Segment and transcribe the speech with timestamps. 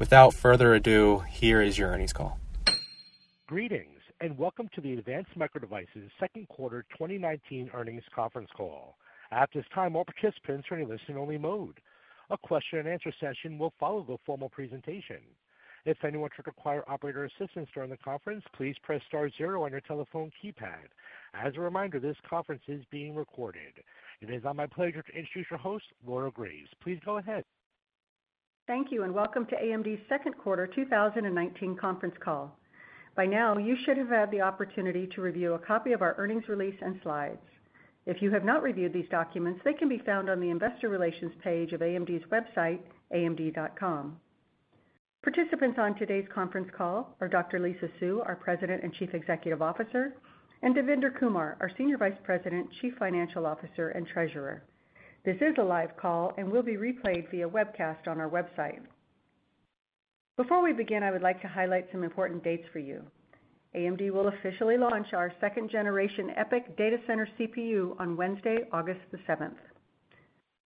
[0.00, 2.40] without further ado, here is your earnings call.
[3.46, 8.96] Greetings and welcome to the Advanced Micro Devices second quarter 2019 earnings conference call.
[9.30, 11.80] At this time, all participants are in listen only mode.
[12.30, 15.18] A question and answer session will follow the formal presentation.
[15.84, 19.80] If anyone should require operator assistance during the conference, please press star zero on your
[19.82, 20.88] telephone keypad.
[21.34, 23.74] As a reminder, this conference is being recorded.
[24.22, 26.68] It is now my pleasure to introduce your host, Laura Graves.
[26.82, 27.44] Please go ahead.
[28.70, 32.56] Thank you, and welcome to AMD's second quarter 2019 conference call.
[33.16, 36.46] By now, you should have had the opportunity to review a copy of our earnings
[36.46, 37.42] release and slides.
[38.06, 41.32] If you have not reviewed these documents, they can be found on the investor relations
[41.42, 42.78] page of AMD's website,
[43.12, 44.16] amd.com.
[45.24, 47.58] Participants on today's conference call are Dr.
[47.58, 50.14] Lisa Su, our President and Chief Executive Officer,
[50.62, 54.62] and Devinder Kumar, our Senior Vice President, Chief Financial Officer, and Treasurer.
[55.22, 58.80] This is a live call and will be replayed via webcast on our website.
[60.38, 63.02] Before we begin, I would like to highlight some important dates for you.
[63.76, 69.18] AMD will officially launch our second generation EPYC data center CPU on Wednesday, August the
[69.28, 69.58] 7th.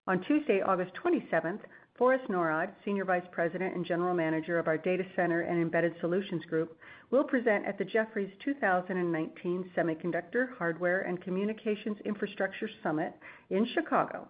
[0.06, 1.60] On Tuesday, August 27th,
[1.98, 6.44] Forrest Norrod, Senior Vice President and General Manager of our Data Center and Embedded Solutions
[6.44, 6.78] Group,
[7.10, 13.14] will present at the Jefferies 2019 Semiconductor, Hardware, and Communications Infrastructure Summit
[13.50, 14.28] in Chicago.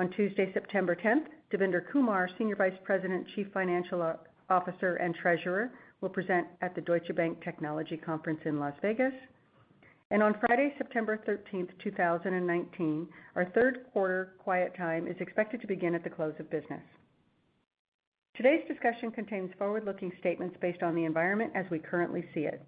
[0.00, 4.16] On Tuesday, September 10th, Devinder Kumar, Senior Vice President, Chief Financial
[4.48, 9.12] Officer, and Treasurer, will present at the Deutsche Bank Technology Conference in Las Vegas.
[10.10, 15.94] And on Friday, September 13th, 2019, our third quarter quiet time is expected to begin
[15.94, 16.80] at the close of business.
[18.36, 22.64] Today's discussion contains forward-looking statements based on the environment as we currently see it.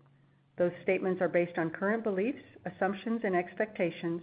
[0.58, 4.20] Those statements are based on current beliefs, assumptions, and expectations,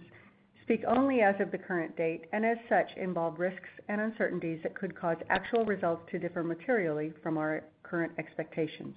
[0.70, 4.76] speak only as of the current date, and as such, involve risks and uncertainties that
[4.76, 8.94] could cause actual results to differ materially from our current expectations.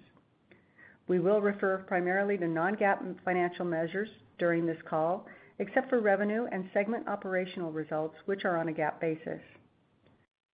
[1.07, 4.07] We will refer primarily to non-GAAP financial measures
[4.37, 5.25] during this call,
[5.57, 9.41] except for revenue and segment operational results, which are on a GAAP basis.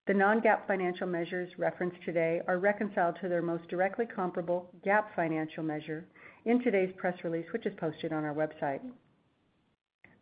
[0.07, 5.65] The non-GAAP financial measures referenced today are reconciled to their most directly comparable GAAP financial
[5.65, 6.05] measure
[6.45, 8.83] in today's press release, which is posted on our website.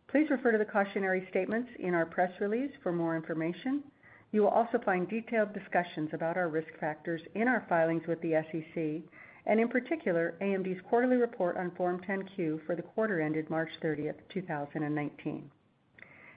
[0.09, 3.83] Please refer to the cautionary statements in our press release for more information.
[4.31, 8.41] You will also find detailed discussions about our risk factors in our filings with the
[8.51, 9.03] SEC,
[9.45, 14.15] and in particular, AMD's quarterly report on Form 10-Q for the quarter ended March 30th,
[14.33, 15.49] 2019.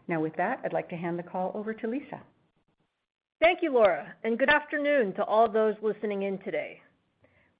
[0.08, 2.20] Now with that, I'd like to hand the call over to Lisa.
[3.40, 6.80] Thank you, Laura, and good afternoon to all those listening in today.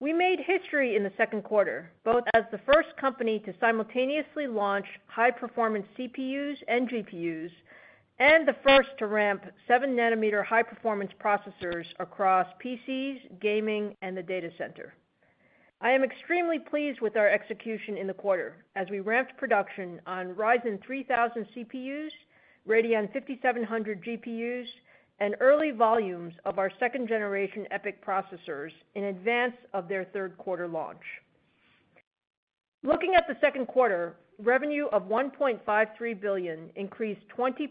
[0.00, 4.86] We made history in the second quarter, both as the first company to simultaneously launch
[5.06, 7.50] high-performance CPUs and GPUs,
[8.18, 14.48] and the first to ramp 7 nanometer high-performance processors across PCs, gaming, and the data
[14.56, 14.94] center.
[15.82, 20.34] I am extremely pleased with our execution in the quarter as we ramped production on
[20.34, 22.10] Ryzen 3000 CPUs,
[22.66, 24.66] Radeon 5700 GPUs,
[25.20, 31.02] and early volumes of our second-generation EPYC processors in advance of their third quarter launch.
[32.82, 37.68] Looking at the second quarter, revenue of 1.53 billion increased 20%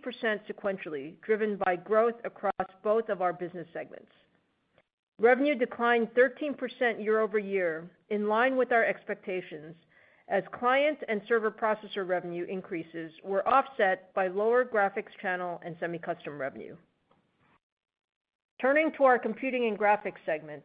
[0.47, 2.51] sequentially, driven by growth across
[2.83, 4.11] both of our business segments.
[5.19, 9.75] Revenue declined 13% year-over-year, in line with our expectations,
[10.29, 16.39] as client and server processor revenue increases were offset by lower graphics channel and semi-custom
[16.39, 16.75] revenue.
[18.61, 20.63] Turning to our Computing and Graphics segment,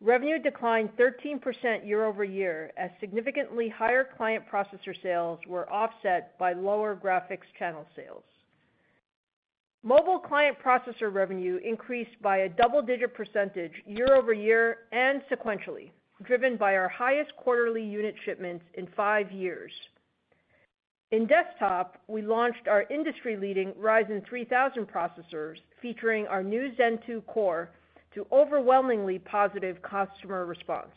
[0.00, 7.46] revenue declined 13% year-over-year, as significantly higher client processor sales were offset by lower graphics
[7.58, 8.24] channel sales.
[9.82, 15.90] Mobile client processor revenue increased by a double-digit percentage year-over-year and sequentially,
[16.22, 19.70] driven by our highest quarterly unit shipments in five years.
[21.10, 27.70] In desktop, we launched our industry-leading Ryzen 3000 processors, featuring our new Zen 2 core,
[28.14, 30.94] to overwhelmingly positive customer response.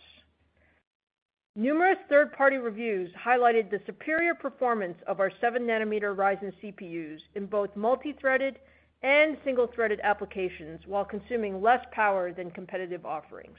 [1.56, 8.58] Numerous third-party reviews highlighted the superior performance of our 7-nanometer Ryzen CPUs in both multi-threaded
[9.04, 13.58] and single-threaded applications, while consuming less power than competitive offerings.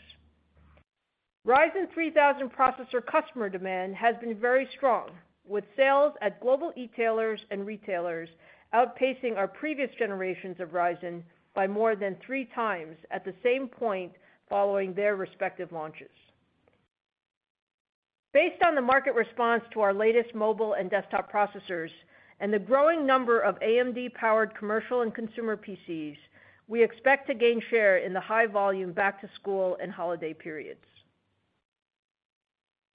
[1.46, 5.10] Ryzen 3000 processor customer demand has been very strong,
[5.46, 8.28] with sales at global e-tailers and retailers
[8.74, 11.22] outpacing our previous generations of Ryzen
[11.54, 14.12] by more than three times at the same point
[14.48, 16.10] following their respective launches.
[18.32, 21.90] Based on the market response to our latest mobile and desktop processors
[22.40, 26.16] and the growing number of AMD-powered commercial and consumer PCs,
[26.66, 30.80] we expect to gain share in the high-volume back-to-school and holiday periods.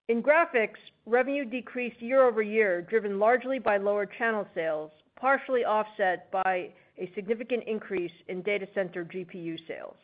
[0.10, 7.12] In graphics, revenue decreased year-over-year, driven largely by lower channel sales, partially offset by a
[7.14, 9.98] significant increase in data center GPU sales.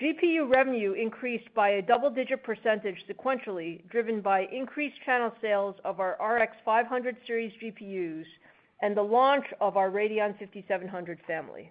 [0.00, 6.16] GPU revenue increased by a double-digit percentage sequentially, driven by increased channel sales of our
[6.18, 8.24] RX 500 series GPUs
[8.80, 11.70] and the launch of our Radeon 5700 family.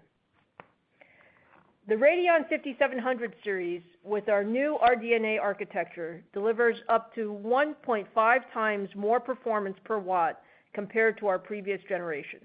[1.86, 9.20] The Radeon 5700 series, with our new RDNA architecture, delivers up to 1.5 times more
[9.20, 10.42] performance per watt
[10.74, 12.40] compared to our previous generation.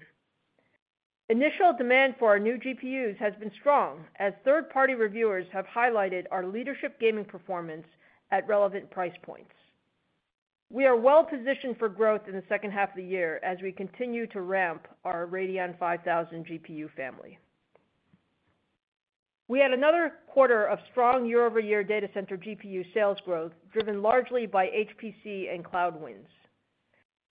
[1.29, 6.45] Initial demand for our new GPUs has been strong, as third-party reviewers have highlighted our
[6.45, 7.87] leadership gaming performance
[8.31, 9.53] at relevant price points.
[10.69, 13.71] We are well positioned for growth in the second half of the year as we
[13.71, 17.39] continue to ramp our Radeon 5000 GPU family.
[19.49, 24.67] We had another quarter of strong year-over-year data center GPU sales growth, driven largely by
[24.67, 26.27] HPC and cloud wins.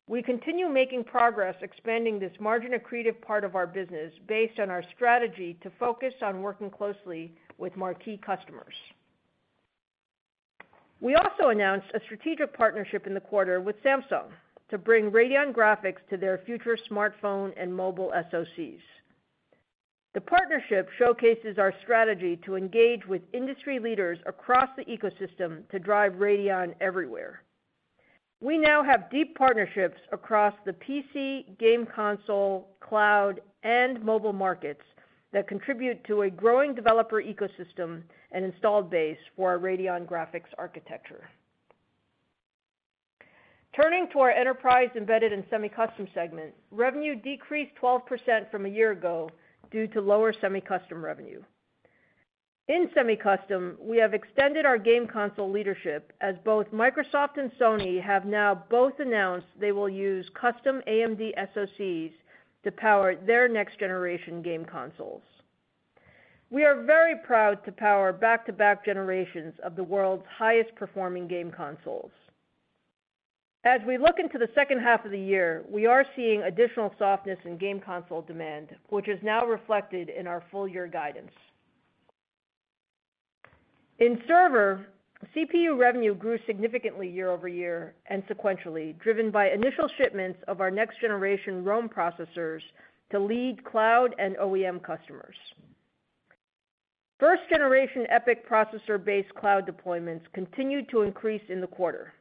[0.09, 5.59] We continue making progress expanding this margin-accretive part of our business based on our strategy
[5.63, 8.75] to focus on working closely with marquee customers.
[11.01, 14.31] We also announced a strategic partnership in the quarter with Samsung
[14.71, 18.81] to bring Radeon graphics to their future smartphone and mobile SoCs.
[20.17, 26.15] The partnership showcases our strategy to engage with industry leaders across the ecosystem to drive
[26.15, 27.43] Radeon everywhere.
[28.41, 34.81] We now have deep partnerships across the PC, game console, cloud, and mobile markets
[35.35, 38.01] that contribute to a growing developer ecosystem
[38.33, 41.29] and installed base for our Radeon graphics architecture.
[43.79, 49.29] Turning to our Enterprise, Embedded, and Semi-Custom segment, revenue decreased 12% from a year ago
[49.71, 51.43] due to lower semi-custom revenue.
[52.69, 58.25] In semi-custom, we have extended our game console leadership, as both Microsoft and Sony have
[58.27, 62.13] now both announced they will use custom AMD SoCs
[62.65, 65.23] to power their next-generation game consoles.
[66.51, 72.11] We are very proud to power back-to-back generations of the world's highest-performing game consoles.
[73.67, 77.39] As we look into the second half of the year, we are seeing additional softness
[77.45, 81.33] in game console demand, which is now reflected in our full-year guidance.
[83.99, 84.87] In server,
[85.35, 91.89] CPU revenue grew significantly year-over-year and sequentially, driven by initial shipments of our next-generation Rome
[91.89, 92.61] processors
[93.11, 95.35] to lead cloud and OEM customers.
[97.19, 102.13] First-generation EPYC processor-based cloud deployments continued to increase in the quarter.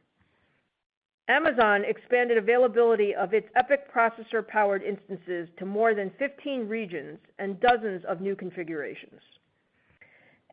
[1.28, 8.06] Amazon expanded availability of its EPYC processor-powered instances to more than 15 regions and dozens
[8.06, 9.20] of new configurations.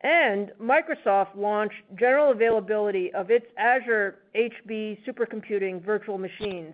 [0.01, 6.73] And Microsoft launched general availability of its Azure HB supercomputing virtual machines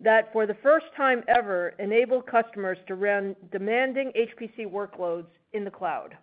[0.00, 5.70] that, for the first time ever, enable customers to run demanding HPC workloads in the
[5.70, 6.16] cloud.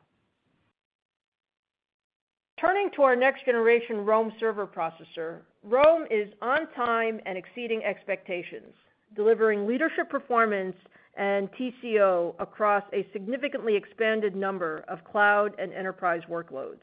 [2.60, 8.74] Turning to our next generation Rome server processor, Rome is on time and exceeding expectations,
[9.16, 10.76] delivering leadership performance
[11.16, 16.82] and TCO across a significantly expanded number of cloud and enterprise workloads.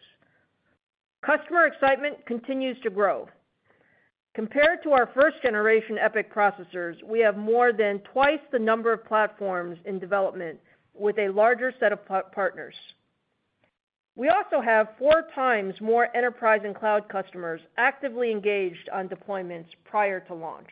[1.24, 3.28] Customer excitement continues to grow.
[4.34, 9.04] Compared to our first generation EPYC processors, we have more than twice the number of
[9.04, 10.58] platforms in development
[10.94, 11.98] with a larger set of
[12.32, 12.74] partners.
[14.16, 20.20] We also have four times more enterprise and cloud customers actively engaged on deployments prior
[20.20, 20.70] to launch.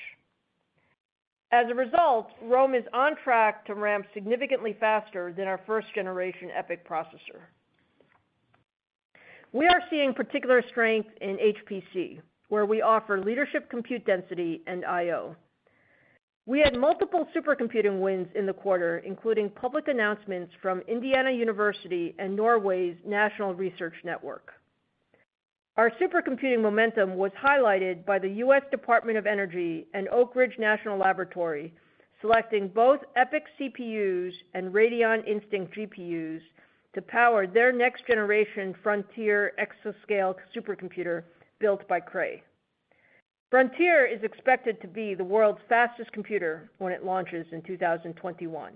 [1.53, 6.49] As a result, Rome is on track to ramp significantly faster than our first generation
[6.59, 7.43] EPYC processor.
[9.53, 15.37] We are seeing particular strength in HPC, where we offer leadership compute density and I/O.
[16.47, 22.37] We had multiple supercomputing wins in the quarter, including public announcements from Indiana University and
[22.37, 24.53] Norway's National Research Network.
[25.79, 28.63] Our supercomputing momentum was highlighted by the U.S.
[28.71, 31.73] Department of Energy and Oak Ridge National Laboratory,
[32.21, 36.41] selecting both EPYC CPUs and Radeon Instinct GPUs
[36.95, 41.23] to power their next generation Frontier exascale supercomputer
[41.59, 42.43] built by Cray.
[43.55, 48.73] Frontier is expected to be the world's fastest computer when it launches in 2021.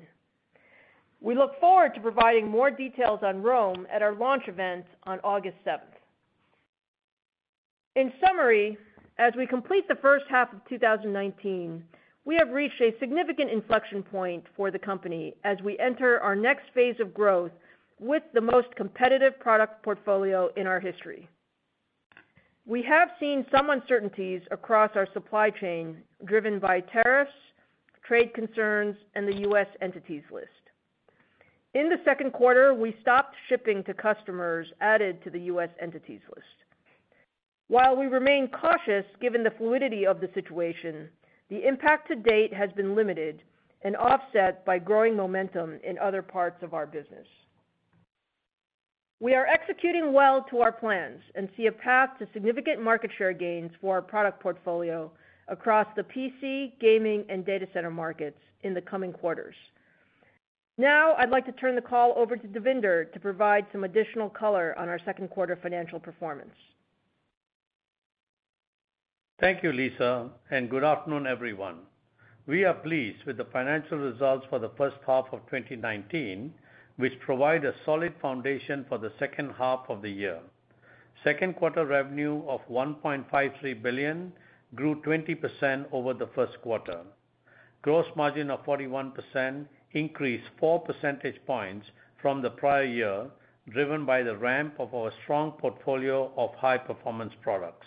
[1.21, 5.57] We look forward to providing more details on Rome at our launch event on August
[5.67, 5.81] 7th.
[7.97, 8.79] In summary,
[9.19, 11.83] as we complete the first half of 2019,
[12.25, 16.67] we have reached a significant inflection point for the company as we enter our next
[16.73, 17.51] phase of growth
[17.99, 21.29] with the most competitive product portfolio in our history.
[22.69, 27.33] We have seen some uncertainties across our supply chain, driven by tariffs,
[28.07, 29.69] trade concerns, and the U.S.
[29.81, 30.49] entities List.
[31.73, 35.71] In the second quarter, we stopped shipping to customers added to the U.S.
[35.81, 36.47] entities List.
[37.69, 41.09] While we remain cautious given the fluidity of the situation,
[41.49, 43.41] the impact to date has been limited
[43.81, 47.27] and offset by growing momentum in other parts of our business.
[49.21, 53.33] We are executing well to our plans and see a path to significant market share
[53.33, 55.11] gains for our product portfolio
[55.49, 59.57] across the PC, gaming, and data center markets in the coming quarters.
[60.77, 64.79] Now, I'd like to turn the call over to Devinder to provide some additional color
[64.79, 66.55] on our second quarter financial performance.
[69.41, 71.79] Thank you, Lisa, and good afternoon, everyone.
[72.47, 76.55] We are pleased with the financial results for the first half of 2019,
[76.99, 80.41] which provide a solid foundation for the second half of the year.
[81.23, 84.33] Second quarter revenue of 1.53 billion
[84.75, 87.01] grew 20% over the first quarter.
[87.83, 91.87] Gross margin of 41% increased four percentage points
[92.21, 93.27] from the prior year,
[93.71, 97.87] driven by the ramp of our strong portfolio of high-performance products.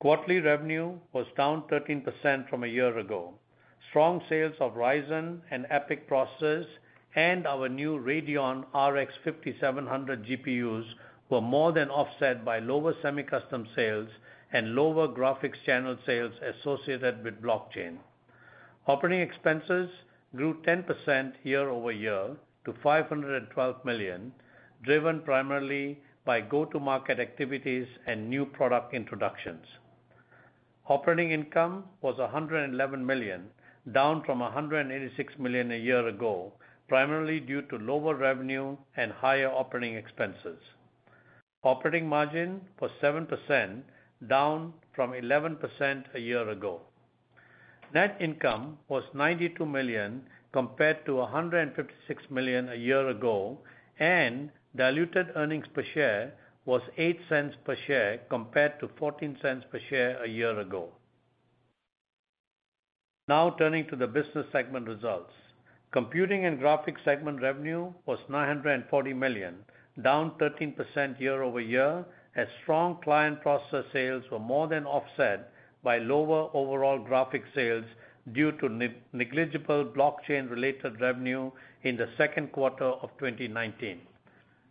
[0.00, 3.34] Quarterly revenue was down 13% from a year ago.
[3.90, 6.66] Strong sales of Ryzen and EPYC processors
[7.14, 10.84] and our new Radeon RX 5700 GPUs
[11.28, 14.08] were more than offset by lower semi-custom sales
[14.52, 17.96] and lower graphics channel sales associated with blockchain.
[18.86, 19.90] Operating expenses
[20.34, 24.32] grew 10% year-over-year to 512 million,
[24.82, 29.64] driven primarily by go-to-market activities and new product introductions.
[30.88, 33.44] Operating income was 111 million,
[33.92, 36.52] down from 186 million a year ago,
[36.92, 40.58] primarily due to lower revenue and higher operating expenses.
[41.64, 43.80] Operating margin was 7%,
[44.28, 46.82] down from 11% a year ago.
[47.94, 50.20] Net income was 92 million
[50.52, 53.58] compared to 156 million a year ago,
[53.98, 56.34] and diluted earnings per share
[56.66, 60.90] was $0.08 per share compared to $0.14 per share a year ago.
[63.28, 65.32] Now turning to the business segment results.
[65.92, 69.62] Computing and Graphics segment revenue was 940 million,
[70.00, 76.98] down 13% year-over-year, as strong client processor sales were more than offset by lower overall
[76.98, 77.84] graphics sales
[78.32, 78.70] due to
[79.12, 81.50] negligible blockchain-related revenue
[81.82, 84.00] in the second quarter of 2019.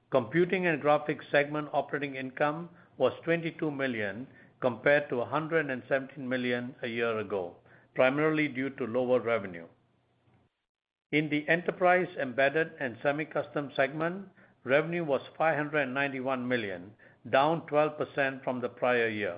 [0.10, 4.25] Computing and Graphics segment operating income was 22 million
[4.60, 7.54] compared to 117 million a year ago,
[7.94, 9.68] primarily due to lower revenue.
[11.12, 14.30] In the Enterprise, Embedded, and Semi-Custom segment,
[14.63, 16.91] revenue was 591 million,
[17.30, 19.36] down 12% from the prior year.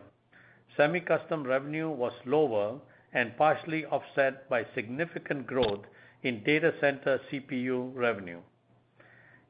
[0.78, 2.80] Semi-custom revenue was lower
[3.14, 5.86] and partially offset by significant growth
[6.22, 8.40] in data center CPU revenue.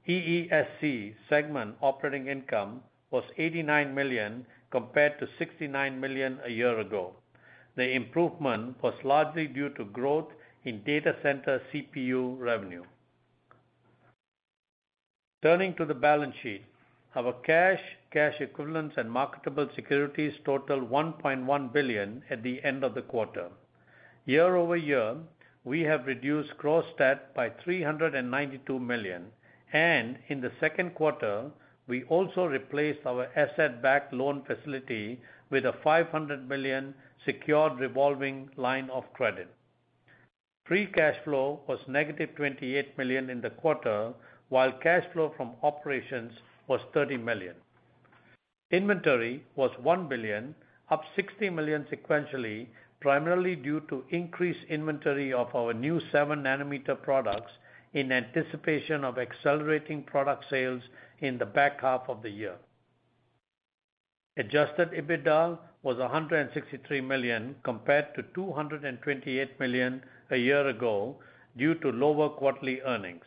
[0.08, 7.14] EESC segment operating income was 89 million compared to 69 million a year ago.
[7.76, 10.32] The improvement was largely due to growth
[10.66, 12.84] in data center CPU revenue.
[15.42, 16.64] Turning to the balance sheet,
[17.16, 17.82] our cash
[18.14, 23.50] cash equivalents, and marketable securities totaled 1.1 billion at the end of the quarter.
[24.26, 25.16] Year-over-year,
[25.64, 29.26] we have reduced gross debt by 392 million,
[29.74, 31.50] and in the second quarter,
[31.88, 36.94] we also replaced our asset-backed loan facility with a 500 million
[37.26, 39.50] secured revolving line of credit.
[40.66, 44.14] Free cash flow was negative $28 million in the quarter,
[44.50, 46.32] while cash flow from operations
[46.68, 47.56] was 30 million.
[48.72, 50.56] Inventory was 1 billion,
[50.90, 52.68] up 60 million sequentially,
[53.02, 57.52] primarily due to increased inventory of our new 7 nanometer products
[57.94, 60.82] in anticipation of accelerating product sales
[61.20, 62.56] in the back half of the year.
[64.38, 71.16] Adjusted EBITDA was $163 million compared to $228 million a year ago
[71.58, 73.26] due to lower quarterly earnings.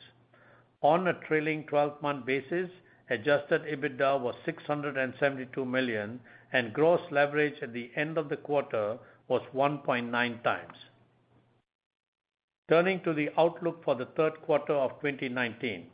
[0.83, 2.71] On a trailing 12-month basis,
[3.11, 6.19] adjusted EBITDA was $672 million,
[6.53, 8.99] and gross leverage at the end of the quarter
[9.29, 10.77] was 1.9 times.
[12.69, 15.87] Turning to the outlook for the third quarter of 2019.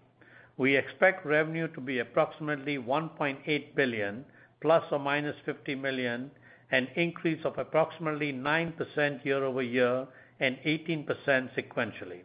[0.56, 4.24] We expect revenue to be approximately $1.8 billion
[4.62, 6.30] ±$50 million,
[6.72, 10.06] an increase of approximately 9% year-over-year
[10.40, 11.06] and 18%
[11.54, 12.22] sequentially.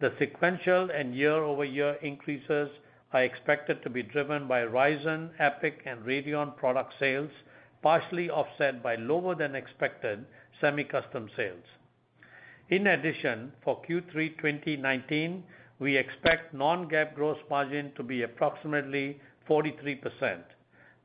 [0.00, 2.68] The sequential and year-over-year increases
[3.12, 7.30] are expected to be driven by Ryzen, EPYC, and Radeon product sales,
[7.82, 10.26] partially offset by lower than expected
[10.60, 11.64] semi-custom sales.
[12.70, 15.42] In addition, for Q3 2019,
[15.78, 20.42] we expect non-GAAP gross margin to be approximately 43%,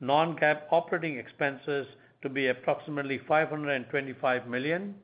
[0.02, 1.88] non-GAAP operating expenses
[2.26, 4.96] to be approximately 525 million,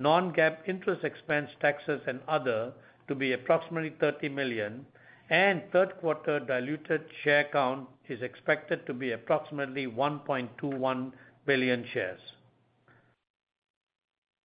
[0.00, 2.72] non-GAAP interest expense, taxes, and other
[3.06, 4.84] to be approximately $30 million,
[5.30, 11.12] and third quarter diluted share count is expected to be approximately 1.21
[11.46, 12.20] billion shares.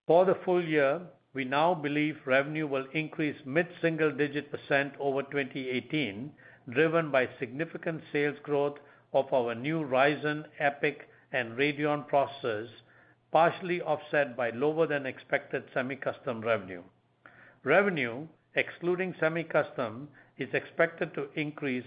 [0.06, 1.00] For the full year,
[1.32, 6.30] we now believe revenue will increase mid-single digit percent % over 2018,
[6.70, 8.78] driven by significant sales growth
[9.12, 10.98] of our new Ryzen, EPYC,
[11.34, 12.68] and Radeon processors,
[13.32, 16.82] partially offset by lower than expected semi-custom revenue.
[17.64, 21.84] Revenue, excluding semi-custom, is expected to increase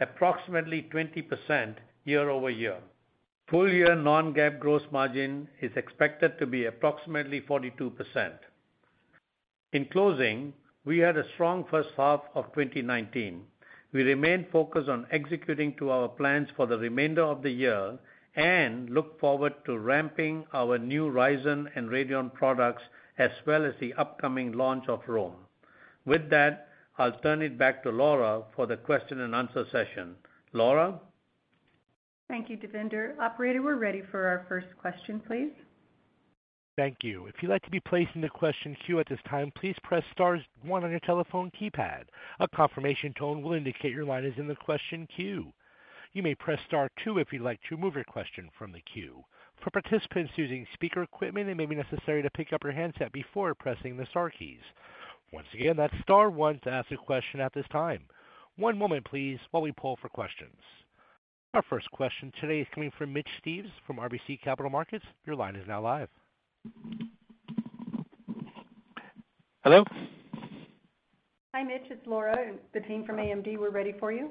[0.00, 2.76] approximately 20% year-over-year.
[3.48, 8.32] Full year non-GAAP gross margin is expected to be approximately 42%.
[9.72, 10.52] In closing,
[10.84, 13.42] we had a strong first half of 2019.
[13.92, 17.98] We remain focused on executing to our plans for the remainder of the year
[18.40, 22.82] and look forward to ramping our new Ryzen and Radeon products,
[23.18, 25.36] as well as the upcoming launch of Rome.
[26.06, 30.16] With that, I'll turn it back to Laura for the question and answer session.
[30.54, 30.98] Laura?
[32.28, 33.18] Thank you, Devinder.
[33.18, 35.52] Operator, we're ready for our first question, please.
[36.78, 37.26] Thank you.
[37.26, 40.02] If you'd like to be placed in the question queue at this time, please press
[40.12, 42.04] star one on your telephone keypad.
[42.38, 45.52] A confirmation tone will indicate your line is in the question queue.
[46.12, 49.22] You may press star two if you'd like to remove your question from the queue.
[49.62, 53.54] For participants using speaker equipment, it may be necessary to pick up your handset before
[53.54, 54.62] pressing the star keys.
[55.32, 58.02] Once again, that's star one to ask a question at this time.
[58.56, 60.56] One moment please while we poll for questions.
[61.54, 65.04] Our first question today is coming from Mitch Steves from RBC Capital Markets.
[65.26, 66.08] Your line is now live.
[69.62, 69.84] Hello?
[71.54, 71.82] Hi, Mitch.
[71.90, 73.58] It's Laura and the team from AMD.
[73.58, 74.30] We're ready for you.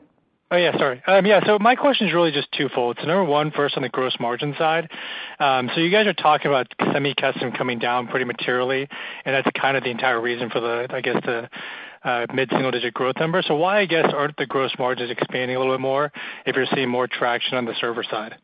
[0.52, 1.04] Oh, yeah, sorry.
[1.06, 2.98] Um, yeah, so my question is really just twofold.
[3.00, 4.90] So number one, first on the gross margin side.
[5.40, 8.88] Um, so you guys are talking about semi-custom coming down pretty materially,
[9.26, 11.50] and that's kind of the entire reason for the, I guess, the
[12.04, 13.44] uh, mid-single digit growth number.
[13.44, 16.12] So why, I guess, aren't the gross margins expanding a little bit more
[16.48, 18.36] if you're seeing more traction on the server side?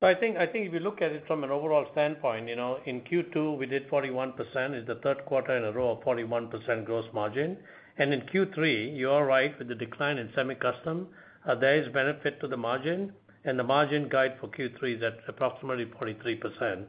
[0.00, 2.56] So I think I think if you look at it from an overall standpoint, you
[2.56, 4.34] know, in Q2 we did 41%,
[4.72, 7.58] it's the third quarter in a row of 41% gross margin.
[7.98, 11.08] And in Q3, you are right, with the decline in semi-custom,
[11.46, 13.12] uh, there is benefit to the margin,
[13.44, 16.84] and the margin guide for Q3 is at approximately 43%.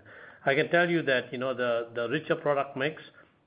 [0.46, 3.02] I can tell you that you know, the richer product mix,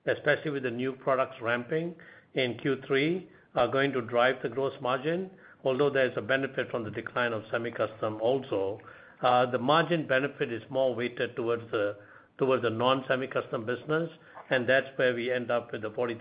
[0.07, 1.95] especially with the new products ramping
[2.35, 3.25] in Q3,
[3.57, 5.31] are going to drive the gross margin.
[5.65, 8.81] Although there's a benefit from the decline of semi-custom also,
[9.23, 11.97] uh, the margin benefit is more weighted towards the
[12.37, 14.11] towards the non-semi-custom business,
[14.51, 16.19] and that's where we end up with the 43%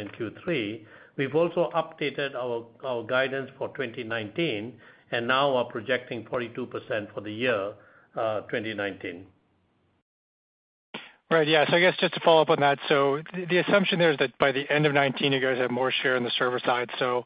[0.00, 0.84] in Q3.
[1.16, 4.74] We've also updated our our guidance for 2019
[5.12, 7.72] and now are projecting 42% for the year
[8.16, 9.26] uh, 2019.
[11.30, 11.46] Right.
[11.46, 11.64] Yeah.
[11.70, 14.36] So I guess just to follow up on that, so the assumption there is that
[14.38, 16.90] by the end of 2019, you guys have more share in the server side.
[16.98, 17.24] So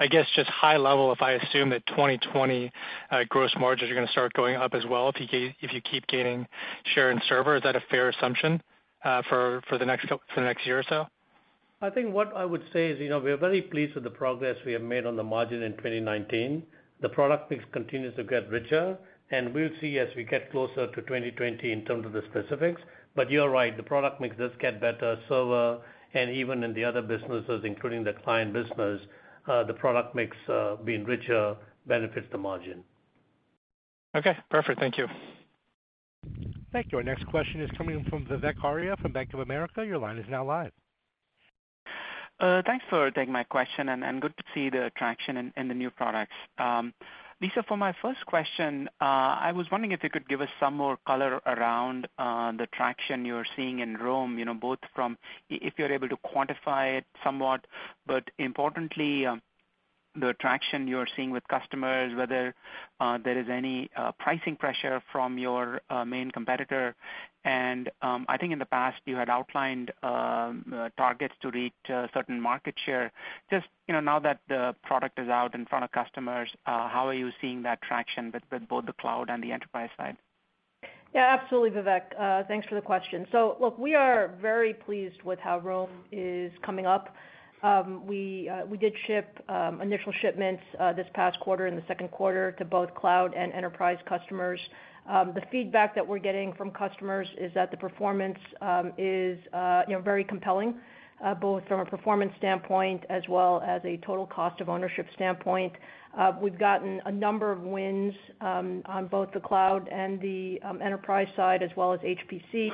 [0.00, 2.72] I guess just high level, if I assume that 2020
[3.12, 6.04] uh, gross margins are going to start going up as well if if you keep
[6.08, 6.48] gaining
[6.96, 8.60] share in server, is that a fair assumption
[9.04, 11.06] Uh, for for the next coup for the next year or so?
[11.82, 14.10] I think what I would say is, you know, we are very pleased with the
[14.10, 16.62] progress we have made on the margin in 2019.
[17.02, 18.96] The product mix continues to get richer,
[19.30, 22.80] and we'll see as we get closer to 2020 in terms of the specifics.
[23.14, 25.18] But you're right, the product mix does get better.
[25.28, 29.02] Server uh, and even in the other businesses, including the client business,
[29.46, 30.36] uh, the product mix
[30.84, 32.82] being richer benefits the margin.
[34.16, 34.80] Okay, perfect.
[34.80, 35.08] Thank you.
[36.74, 36.98] Thank you.
[36.98, 39.86] Our next question is coming from Vivek Arya from Bank of America.
[39.86, 40.72] Your line is now live.
[42.40, 45.88] Uh, thanks for taking my question, and good to see the traction in the new
[45.88, 46.34] products.
[46.58, 46.92] Um,
[47.40, 50.76] Lisa, for my first question, uh, I was wondering if you could give us some
[50.76, 55.16] more color around uh, the traction you're seeing in Rome, you know, both from,
[55.48, 57.64] if you're able to quantify it somewhat,
[58.04, 59.40] but importantly, um,
[60.16, 62.54] the traction you're seeing with customers, whether
[63.00, 66.94] uh, there is any uh, pricing pressure from your uh, main competitor.
[67.44, 72.08] And um I think in the past you had outlined um, targets to reach a
[72.14, 73.12] certain market share.
[73.50, 77.14] Just you know, now that the product is out in front of customers, how are
[77.14, 80.16] you seeing that traction with both the cloud and the enterprise side?
[81.14, 82.46] Yeah, absolutely, Vivek.
[82.48, 83.26] Thanks for the question.
[83.30, 87.14] So look, we are very pleased with how Rome is coming up.
[87.64, 92.10] Um, uh, we did ship um, initial shipments uh, this past quarter, in the second
[92.10, 94.60] quarter, to both cloud and enterprise customers.
[95.08, 98.38] Um, the feedback that we're getting from customers is that the performance
[98.98, 100.74] is uh, you know, very compelling,
[101.40, 105.72] both from a performance standpoint as well as a total cost of ownership standpoint.
[106.42, 111.70] We've gotten a number of wins on both the cloud and the enterprise side, as
[111.76, 112.70] well as HPC.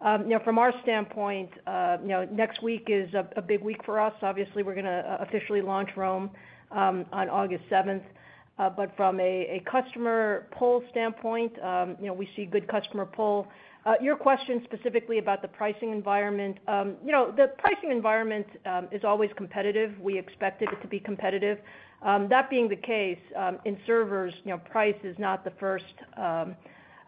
[0.00, 4.12] Um, from our standpoint, uh, you know, next week is a big week for us.
[4.22, 6.30] Obviously, we're going to uh, officially launch Rome
[6.70, 8.02] um, on August 7th.
[8.58, 13.46] Uh, but From a customer pull standpoint, um, you know, we see good customer pull.
[14.02, 16.58] Your question specifically about the pricing environment.
[16.68, 18.46] You know, the pricing environment
[18.92, 19.98] is always competitive.
[19.98, 21.58] We expected it to be competitive.
[22.02, 23.18] That being the case,
[23.64, 25.84] in servers, you know, price is not the first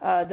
[0.03, 0.25] Uh,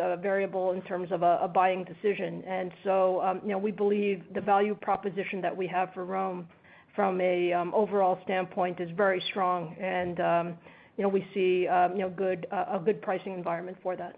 [0.00, 2.40] uh, variable in terms of a buying decision.
[2.46, 6.46] And so, um, you know, we believe the value proposition that we have for Rome
[6.94, 10.58] from an um, overall standpoint is very strong, and um,
[10.96, 14.14] you know, we see you know, good, uh, a good pricing environment for that.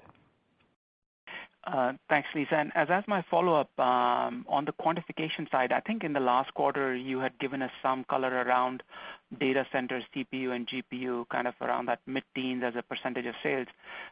[2.11, 2.57] Thanks, Lisa.
[2.57, 7.21] And as my follow-up, on the quantification side, I think in the last quarter, you
[7.21, 8.83] had given us some color around
[9.39, 13.69] data center CPU and GPU, kind of around that mid-teens as a percentage of sales.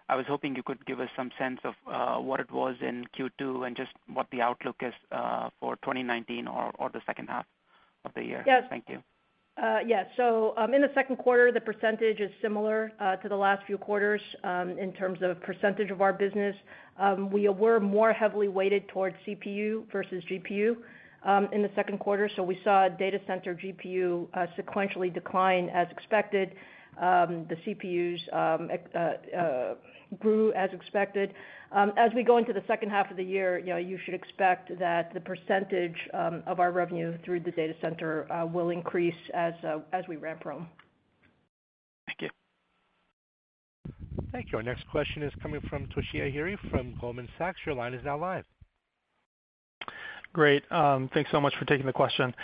[0.09, 3.07] I was hoping you could give us some sense of uh, what it was in
[3.18, 7.46] Q2 and just what the outlook is uh, for 2019 or the second half
[8.04, 8.44] of the year.
[8.46, 8.64] Yes.
[8.70, 9.02] Thank you.
[9.61, 10.04] Uh yeah.
[10.16, 13.76] So um in the second quarter, the percentage is similar uh, to the last few
[13.76, 16.54] quarters um, in terms of percentage of our business.
[16.96, 20.76] Um, we were more heavily weighted towards CPU versus GPU
[21.24, 22.31] Um, in the second quarter.
[22.37, 26.54] So we saw data center GPU uh, sequentially decline as expected.
[27.00, 29.74] Um, the CPUs um, uh, uh,
[30.20, 31.35] grew as expected.
[31.72, 35.20] As we go into the second half of the year, you should expect that the
[35.20, 39.54] percentage of our revenue through the data center will increase as
[40.09, 40.68] we ramp Rome.
[42.07, 42.31] Thank you.
[44.33, 44.59] Thank you.
[44.59, 47.59] Our next question is coming from Toshiya Hari from Goldman Sachs.
[47.66, 48.44] Your line is now live.
[50.33, 50.71] Great.
[50.71, 52.35] Um, thanks so much for taking the question.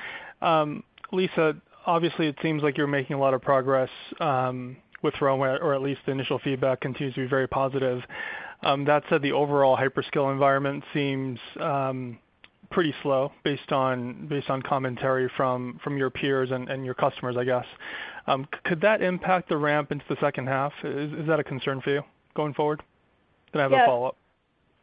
[0.42, 5.40] Um, Lisa, obviously it seems like you're making a lot of progress um, with Rome,
[5.40, 8.02] or at least the initial feedback continues to be very positive.
[8.62, 11.38] That said, the overall hyperscale environment seems
[12.70, 17.66] pretty slow based on based on commentary from your peers and your customers, I guess.
[18.64, 20.72] Could that impact the ramp into the second half?
[20.82, 22.02] Is that a concern for you
[22.34, 22.82] going forward?
[23.52, 24.16] Can I have a follow-up.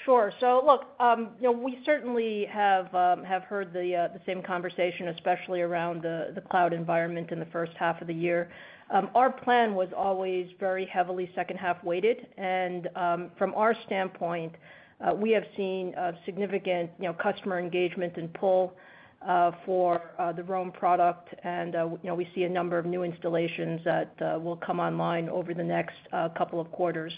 [0.05, 0.31] Sure.
[0.39, 4.41] So look, um, you know, we certainly have um have heard the uh the same
[4.41, 8.49] conversation, especially around the cloud environment in the first half of the year.
[8.91, 14.53] Um, our plan was always very heavily second half weighted, and um, from our standpoint,
[14.99, 18.73] uh, we have seen a significant you know customer engagement and pull
[19.27, 20.01] uh, for
[20.35, 24.15] the Rome product, and uh you know we see a number of new installations that
[24.41, 25.97] will come online over the next
[26.35, 27.13] couple of quarters.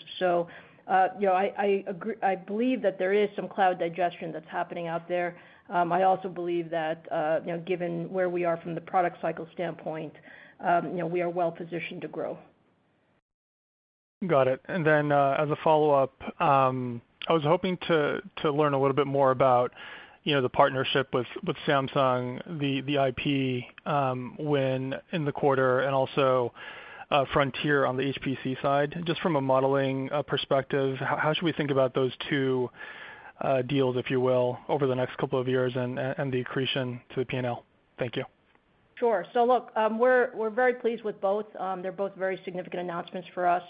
[0.88, 5.38] Uh, I agree I believe that there is some cloud digestion that's happening out there.
[5.70, 9.18] Um, I also believe that, uh, you know, given where we are from the product
[9.22, 10.14] cycle standpoint,
[10.60, 12.38] um, you know, we are well positioned to grow.
[14.28, 14.62] Got it.
[14.66, 18.96] And then, uh, as a follow-up, um, I was hoping to to learn a little
[18.96, 19.72] bit more about,
[20.24, 21.28] you know, the partnership with
[21.66, 23.66] Samsung, the IP
[24.38, 26.54] win in the quarter and also
[27.14, 29.04] Uh, frontier on the HPC side.
[29.06, 32.72] Just from a modeling uh, perspective, how should we think about those two
[33.40, 35.96] uh, deals, if you will, over the next couple of years and
[36.34, 37.66] the accretion to the P&L?
[38.00, 38.24] Thank you.
[38.96, 39.28] Sure.
[39.32, 41.46] So look, um we're we're very pleased with both.
[41.60, 43.64] Um, they're both very significant announcements for us.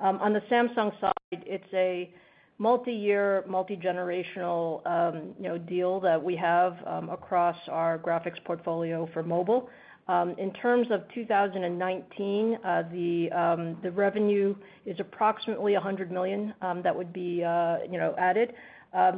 [0.00, 2.10] Um, on the Samsung side, it's a
[2.56, 6.78] multi-year, multi-generational, um, you know, deal that we have
[7.10, 9.68] across our graphics portfolio for mobile.
[10.08, 12.82] Um, in terms of 2019, uh,
[13.30, 14.54] um, the revenue
[14.86, 18.54] is approximately $100 million um, that would be, uh, know, added.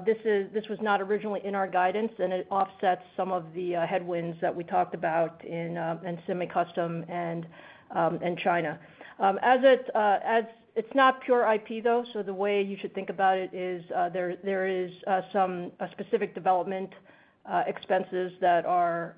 [0.05, 4.37] This was not originally in our guidance, and it offsets some of the uh, headwinds
[4.41, 5.79] that we talked about in
[6.27, 7.47] semi-custom and
[8.39, 8.79] China.
[10.77, 14.67] It's not pure IP, though, so the way you should think about it is, there
[14.67, 14.91] is
[15.33, 16.91] some specific development
[17.69, 19.15] expenses that are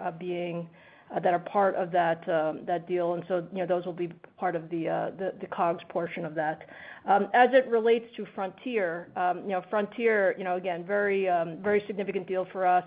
[1.39, 1.93] part of
[2.29, 3.15] um, that deal.
[3.15, 5.11] And so, you know, those will be part of the uh,
[5.47, 6.67] COGS portion of that.
[7.07, 12.27] Um, as it relates to Frontier, um, you know, Frontier, you know, again, very significant
[12.27, 12.85] deal for us.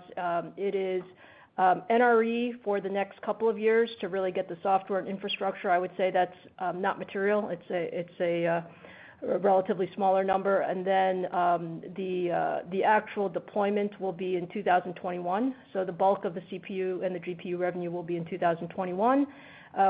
[0.56, 1.02] It is
[1.58, 5.70] NRE for the next couple of years to really get the software and infrastructure.
[5.70, 6.36] I would say that's
[6.74, 7.48] not material.
[7.48, 8.60] It's a it's a uh,
[9.22, 10.60] relatively smaller number.
[10.60, 15.54] And then um the uh the actual deployment will be in 2021.
[15.72, 19.26] So The bulk of the CPU and the GPU revenue will be in 2021,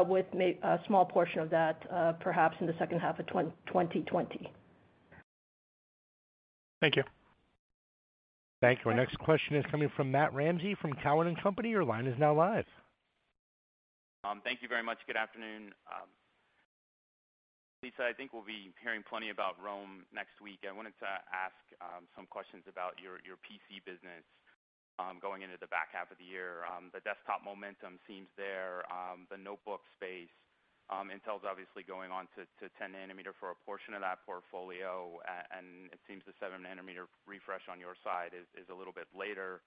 [0.09, 4.51] with a small portion of that, perhaps in the second half of 2020.
[6.81, 7.03] Thank you.
[8.61, 8.91] Thank you.
[8.91, 11.71] Our next question is coming from Matt Ramsay from Cowen and Company.
[11.71, 12.65] Your line is now live.
[14.45, 14.99] Thank you very much.
[15.07, 15.73] Good afternoon.
[17.87, 20.66] Lisa, I think we'll be hearing plenty about Rome next week.
[20.66, 24.27] I wanted to ask um, some questions about your PC business
[24.99, 26.66] um, going into the back half of the year.
[26.66, 28.83] Um, the desktop momentum seems there.
[29.31, 30.35] The notebook space,
[30.90, 35.22] Intel's obviously going on to 10 nanometer for a portion of that portfolio.
[35.55, 39.62] And it seems the 7 nanometer refresh on your side is a little bit later,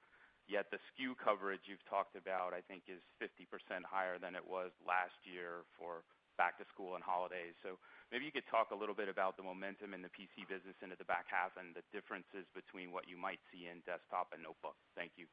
[0.52, 3.48] yet the SKU coverage you've talked about, I think, is 50%
[3.88, 6.04] higher than it was last year for
[6.40, 7.52] back to school and holidays.
[7.60, 7.76] So
[8.16, 10.96] maybe you could talk a little bit about the momentum in the PC business into
[10.96, 14.80] the back half and the differences between what you might see in desktop and notebook.
[14.96, 15.28] Thank you.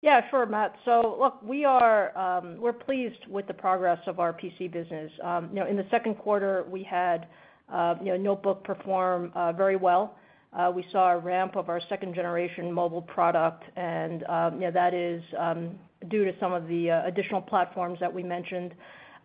[0.00, 0.76] Yeah, sure, Matt.
[0.84, 5.12] So look, we're um we're pleased with the progress of our PC business.
[5.22, 7.26] Um, you know, in the second quarter, we had,
[7.72, 10.16] uh, you know, notebook perform uh, very well.
[10.52, 14.70] Uh, we saw a ramp of our second generation mobile product, and, um, you know,
[14.70, 18.72] that is um, due to some of the additional platforms that we mentioned.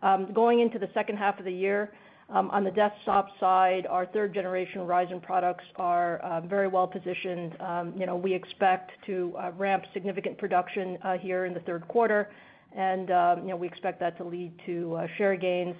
[0.02, 1.92] Um, going into the second half of the year,
[2.28, 7.54] um, on the desktop side, our third generation Ryzen products are um, very well positioned.
[7.96, 12.30] You know, we expect to uh, ramp significant production uh, here in the third quarter,
[12.74, 13.08] and,
[13.42, 15.76] you know, we expect that to lead to uh, share gains.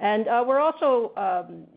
[0.00, 1.12] And uh we're also,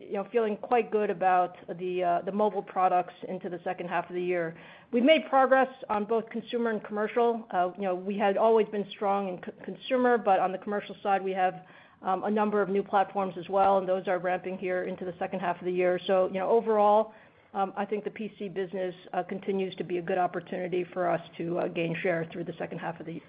[0.00, 4.22] you know, feeling quite good about the mobile products into the second half of the
[4.22, 4.56] year.
[4.90, 7.46] We've made progress on both consumer and commercial.
[7.78, 11.30] You know, we had always been strong in consumer, but on the commercial side, we
[11.32, 11.54] have
[12.00, 15.14] Um, a number of new platforms as well, and those are ramping here into the
[15.18, 15.98] second half of the year.
[16.06, 17.12] So, you know, overall,
[17.54, 21.20] um, I think the PC business uh, continues to be a good opportunity for us
[21.38, 23.28] to uh, gain share through the second half of the year.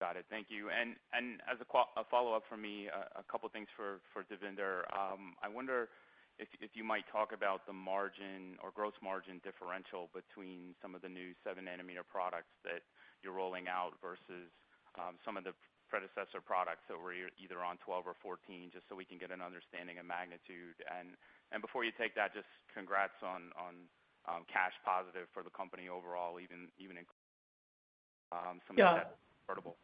[0.00, 0.26] Got it.
[0.30, 0.70] Thank you.
[0.70, 3.98] And and as a follow-up from me, uh, a couple things for
[4.30, 4.86] Devinder.
[4.94, 5.90] Um, I wonder
[6.38, 11.02] if if you might talk about the margin or gross margin differential between some of
[11.02, 12.86] the new 7 nanometer products that
[13.22, 14.50] you're rolling out versus
[15.24, 15.54] some of the
[15.88, 19.40] predecessor products that were either on 12 or 14, just so we can get an
[19.40, 20.78] understanding of magnitude.
[20.86, 21.16] And
[21.50, 23.50] and before you take that, just congrats on
[24.28, 27.04] um, cash positive for the company overall, even in
[28.32, 29.76] um, some of that portable.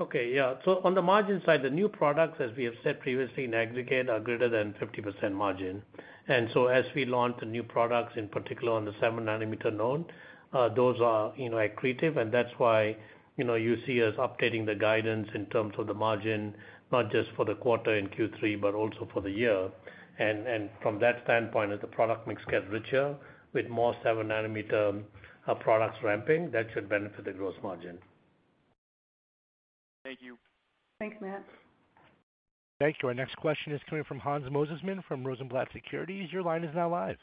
[0.00, 0.34] Okay.
[0.34, 0.54] Yeah.
[0.64, 4.08] So on the margin side, the new products, as we have said previously, in aggregate,
[4.08, 5.82] are greater than 50% margin.
[6.28, 10.12] And so as we launch the new products, in particular on the 7 nanometer node,
[10.52, 12.96] uh, those are, you know, accretive, and that's why,
[13.36, 16.54] you know, you see us updating the guidance in terms of the margin,
[16.90, 19.70] not just for the quarter in Q3, but also for the year.
[20.18, 23.16] And from that standpoint, as the product mix gets richer
[23.54, 25.02] with more 7 nanometer
[25.46, 27.98] uh, products ramping, that should benefit the gross margin.
[30.04, 30.36] Thank you.
[30.98, 31.44] Thanks, Matt.
[32.78, 33.08] Thank you.
[33.08, 36.32] Our next question is coming from Hans Mosesmann from Rosenblatt Securities.
[36.32, 37.16] Your line is now live.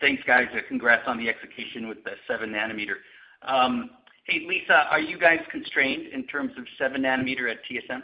[0.00, 0.46] Thanks, guys.
[0.68, 3.88] Congrats on the execution with the 7 nm.
[4.26, 8.02] Hey, Lisa, are you guys constrained in terms of 7 nanometer at TSM?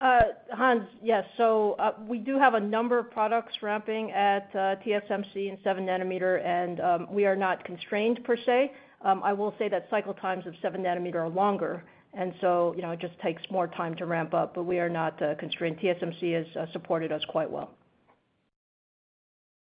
[0.00, 1.24] Uh, Hans, yes.
[1.36, 5.86] So, uh, we do have a number of products ramping at uh, TSMC in 7
[5.86, 8.72] nanometer, and um, we are not constrained per se.
[9.02, 12.82] Um, I will say that cycle times of 7 nanometer are longer, and so, you
[12.82, 15.78] know, it just takes more time to ramp up, but we are not constrained.
[15.78, 17.70] TSMC has supported us quite well.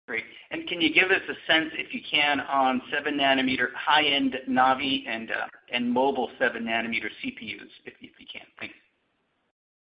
[0.07, 0.23] Great.
[0.51, 5.03] And can you give us a sense, if you can, on 7 nm high-end Navi
[5.05, 8.47] and uh, and mobile 7 nm CPUs, if you can?
[8.57, 8.75] Thanks.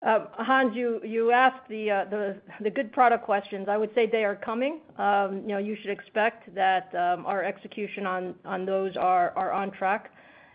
[0.05, 3.67] Uh, Hans, you asked the uh the the good product questions.
[3.69, 4.81] I would say they are coming.
[4.97, 10.11] Um, you know, you should expect that um, our execution on those are on track.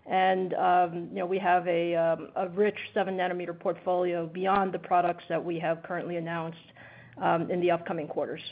[0.06, 4.78] And um you know, we have a um, a rich 7 nm portfolio beyond the
[4.78, 6.68] products that we have currently announced
[7.50, 8.42] in the upcoming quarters.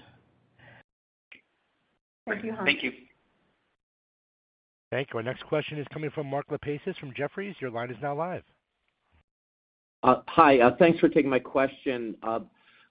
[2.29, 2.67] Thank you, Hans.
[2.67, 2.93] Thank you.
[4.91, 5.17] Thank you.
[5.17, 7.57] Our next question is coming from Mark Lipacis from Jefferies.
[7.61, 8.43] Your line is now live.
[10.03, 10.59] Uh, hi.
[10.59, 12.15] Uh, thanks for taking my question.
[12.23, 12.41] Uh,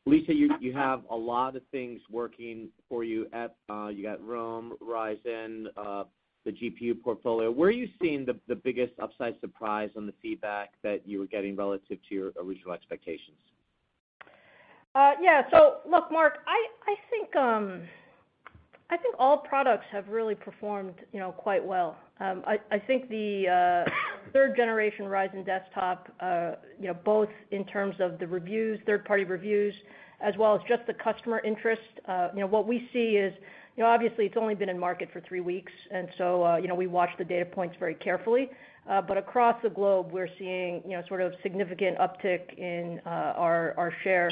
[0.08, 3.56] Lisa, you have a lot of things working for you at,
[3.94, 5.66] you got Rome, Ryzen,
[6.44, 7.52] the GPU portfolio.
[7.52, 11.56] Where are you seeing the biggest upside surprise on the feedback that you were getting
[11.56, 13.38] relative to your original expectations?
[14.96, 15.44] Yeah.
[15.52, 17.84] So look, Mark, I think um,
[19.20, 21.98] all products have really performed, you know, quite well.
[22.20, 23.92] Um, I think the uh,
[24.34, 29.74] third generation Ryzen desktop, uh, you know, both in terms of the reviews, third-party reviews,
[30.22, 33.34] as well as just the customer interest, uh, you know, what we see is,
[33.76, 36.76] you know, obviously it's only been in market for three weeks, and so, you know,
[36.76, 38.50] we watch the data points very carefully.
[38.86, 44.32] But across the globe, we're seeing, you know, sort of significant uptick in our share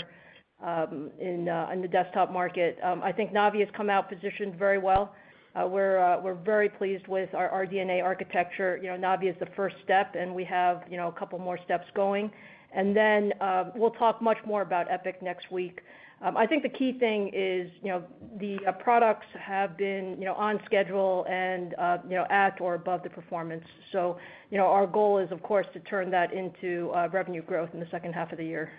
[0.61, 2.77] Um, uh, in the desktop market.
[2.83, 5.15] Um, I think Navi has come out positioned very well.
[5.55, 8.77] Uh we're uh we're very pleased with our RDNA architecture.
[8.77, 11.57] You know, Navi is the first step, and we have, you know, a couple more
[11.63, 12.29] steps going.
[12.73, 15.79] And then, um, we'll talk much more about EPYC next week.
[16.21, 18.03] I think the key thing is, you know,
[18.39, 22.75] the uh, products have been, you know, on schedule and, uh, you know, at or
[22.75, 23.63] above the performance.
[23.93, 24.17] So
[24.51, 27.87] you know, our goal is, of course, to turn that into revenue growth in the
[27.89, 28.69] second half of the year.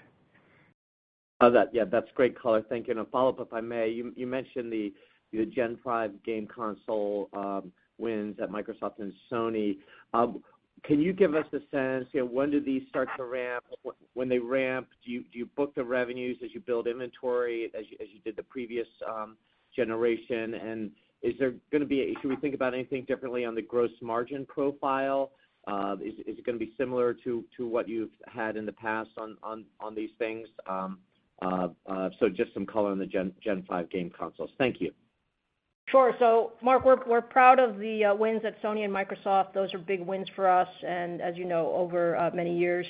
[1.40, 2.62] Oh, that yeah, that's great color.
[2.68, 2.92] Thank you.
[2.92, 3.88] And a follow-up, if I may.
[3.88, 4.92] You mentioned the
[5.54, 9.78] Gen 5 game console um, wins at Microsoft and Sony.
[10.12, 10.42] Um,
[10.84, 13.64] can you give us a sense, you know, when do these start to ramp?
[14.14, 18.36] When they ramp, do you book the revenues as you build inventory as you did
[18.36, 19.36] the previous um,
[19.76, 20.54] generation?
[20.54, 20.90] And
[21.22, 25.32] is there gonna be, should we think about anything differently on the gross margin profile?
[25.66, 29.10] Uh is is it gonna be similar to to what you've had in the past
[29.18, 30.48] on on on these things?
[31.42, 31.68] Uh,
[32.18, 33.32] so just some color on the Gen
[33.68, 34.50] 5 game consoles.
[34.58, 34.92] Thank you.
[35.88, 36.14] Sure.
[36.20, 39.54] So Mark, we're proud of the uh, wins at Sony and Microsoft.
[39.54, 42.86] Those are big wins for us, and as you know, over uh, many years.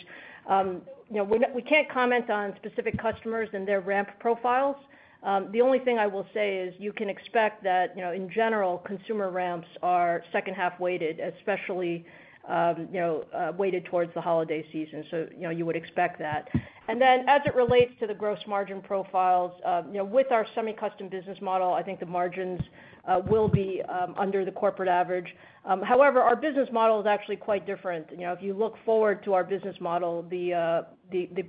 [0.49, 4.77] Um, you know, we can't comment on specific customers and their ramp profiles.
[5.23, 8.31] Um, the only thing I will say is you can expect that, you know, in
[8.31, 12.07] general, consumer ramps are second half weighted, especially,
[12.49, 12.89] Um,
[13.33, 15.05] uh, weighted towards the holiday season.
[15.11, 16.49] So, you know, you would expect that.
[16.89, 20.47] And then as it relates to the gross margin profiles, um, you know, with our
[20.55, 22.61] semi-custom business model, I think the margins
[23.07, 25.37] uh, will be um, under the corporate average.
[25.65, 28.07] However, our business model is actually quite different.
[28.11, 30.83] You know, if you look forward to our business model, the uh,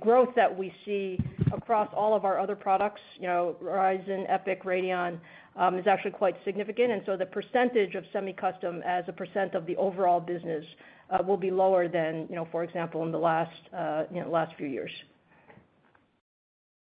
[0.00, 1.18] growth that we see
[1.52, 5.18] across all of our other products, you know, Ryzen, EPYC, Radeon,
[5.56, 6.92] um, is actually quite significant.
[6.92, 10.64] And so the percentage of semi-custom as a percent of the overall business
[11.10, 14.90] uh, will be lower than, you know, for example, in the uh, last few years.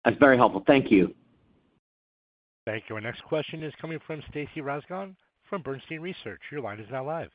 [0.04, 0.63] That's very helpful.
[0.68, 1.13] Thank you.
[2.66, 2.96] Thank you.
[2.96, 5.16] Our next question is coming from Stacy Rasgon
[5.50, 6.42] from Bernstein Research.
[6.52, 7.30] Your line is now live.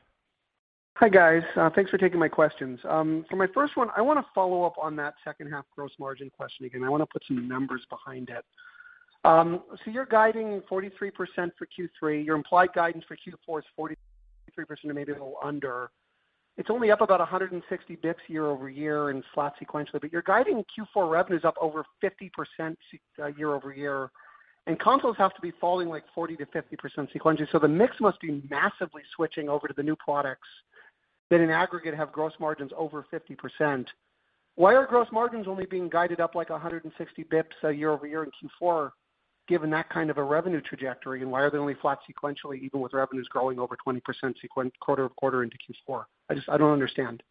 [0.97, 1.43] Hi, guys.
[1.57, 2.79] Uh, thanks for taking my questions.
[2.89, 6.31] Um, for my first one, I wanna follow up on that second half gross margin
[6.31, 6.85] question again.
[6.85, 8.45] I wanna put some numbers behind it.
[9.25, 12.25] Um, so you're guiding 43% for Q3.
[12.25, 13.97] Your implied guidance for Q4 is 43%
[14.91, 15.91] or maybe a little under.
[16.59, 21.11] It's only up about 160 basis points year-over-year and flat sequentially, but you're guiding Q4
[21.11, 22.77] revenues up over 50%
[23.19, 24.11] uh, year-over-year,
[24.67, 27.51] and consoles have to be falling like 40%-50% sequentially.
[27.51, 30.49] So the mix must be massively switching over to the new products
[31.33, 33.87] that in aggregate have gross margins over 50%.
[34.57, 38.49] Why are gross margins only being guided up like 160 basis points uh, year-over-year in
[38.63, 38.91] Q4,
[39.49, 41.23] given that kind of a revenue trajectory?
[41.23, 44.03] And why are they only flat sequentially, even with revenues growing over 20%
[44.81, 45.57] quarter-over-quarter into
[45.89, 46.05] Q4?
[46.29, 47.23] I just I don't understand.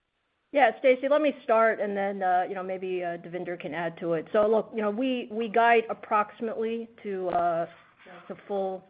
[0.52, 4.00] Yeah, Stacy, let me start and then, uh, you know, maybe uh, Devinder can add
[4.00, 4.26] to it.
[4.34, 7.66] So look, you know, we we guide approximately to uh
[8.28, 8.84] to full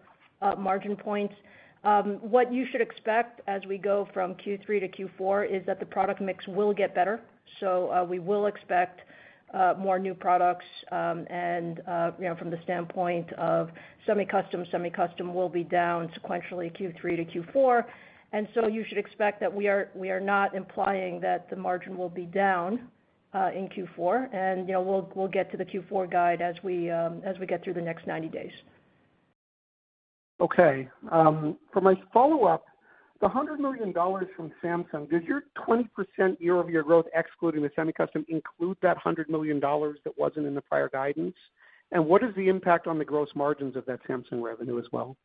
[0.57, 1.36] margin points.
[1.84, 5.86] Um, what you should expect as we go from Q3 to Q4 is that the
[5.86, 7.22] product mix will get better.
[7.60, 9.02] So, uh, we will expect
[9.54, 13.70] uh, more new products, um, and uh, you know, from the standpoint of
[14.06, 17.84] semi-custom semi-custom will be down sequentially Q3 to Q4.
[18.32, 21.98] And so You should expect that we are we are not implying that the margin
[21.98, 22.88] will be down
[23.34, 24.66] in Q4.
[24.68, 27.62] You know, we'll we'll get to the Q4 guide as we um as we get
[27.62, 28.54] through the next 90 days.
[30.42, 30.89] Okay.
[31.12, 32.66] Um, for my follow-up,
[33.22, 35.86] the $100 million from Samsung, does your 20%
[36.39, 41.36] year-over-year growth excluding the semi-custom include that $100 million that wasn't in the prior guidance?
[41.92, 45.16] And what is the impact on the gross margins of that Samsung revenue as well?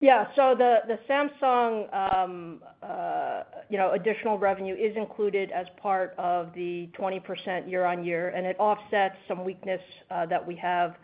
[0.00, 0.28] Yeah.
[0.34, 6.88] So the Samsung, um, uh, you know, additional revenue is included as part of the
[6.98, 10.96] 20% year-on-year, and it offsets some weakness uh, that we have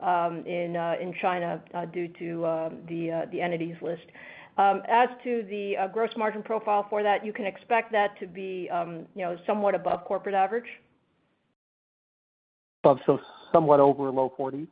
[0.00, 4.02] Um, uh, in China uh, due to um, uh, the entities list.
[4.58, 8.68] Um, as to the gross margin profile for that, you can expect that to be,
[8.70, 10.66] you know, somewhat above corporate average.
[12.82, 13.18] Above, so
[13.52, 14.66] somewhat over low 40s%?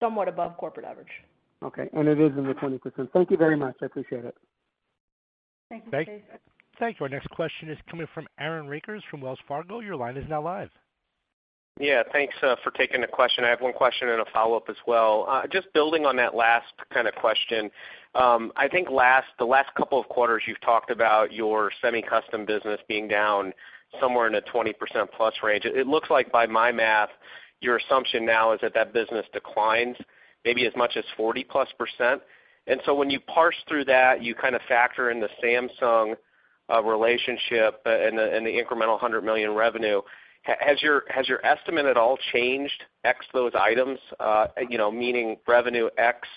[0.00, 1.08] Somewhat above corporate average.
[1.64, 1.88] Okay.
[1.94, 3.10] And it is in the 20%.
[3.12, 3.74] Thank you very much.
[3.82, 4.36] I appreciate it.
[5.70, 6.22] Thank you, Stacy.
[6.78, 7.04] Thank you.
[7.04, 9.80] Our next question is coming from Aaron Rakers from Wells Fargo.
[9.80, 10.68] Your line is now live.
[11.80, 13.44] Yeah, thanks uh, for taking the question.
[13.44, 15.26] I have one question and a follow-up as well.
[15.28, 17.68] Uh, just building on that last kind of question.
[18.14, 22.80] Um, I think last the last couple of quarters you've talked about your semi-custom business
[22.86, 23.52] being down
[24.00, 24.72] somewhere in a 20%+
[25.16, 25.64] plus range.
[25.64, 27.10] It looks like by my math,
[27.60, 29.96] your assumption now is that that business declines
[30.44, 32.20] maybe as much as 40%+.
[32.66, 36.14] And so when you parse through that, you kind of factor in the Samsung
[36.72, 40.00] uh, relationship and the incremental 100 million revenue.
[40.44, 41.04] Has your
[41.44, 46.28] estimate at all changed ex those items, uh, you know, meaning revenue ex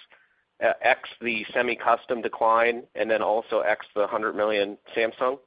[0.64, 0.74] uh,
[1.22, 5.38] the semi-custom decline and then also ex the 100 million Samsung?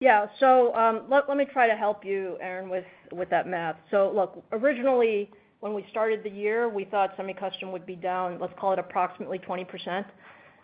[0.00, 0.26] Yeah.
[0.40, 3.76] So um let me try to help you, Aaron, with that math.
[3.90, 5.30] So look, originally,
[5.60, 9.38] when we started the year, we thought semi-custom would be down, let's call it approximately
[9.38, 10.04] 20%.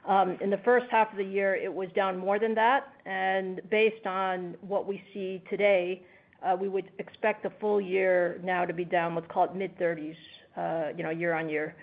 [0.08, 2.88] Um, in the first half of the year, it was down more than that.
[3.06, 6.02] And based on what we see today,
[6.42, 10.14] Uh, we would expect the full year now to be down, let's call it mid-30s%,
[10.56, 11.74] uh, you know, year-on-year.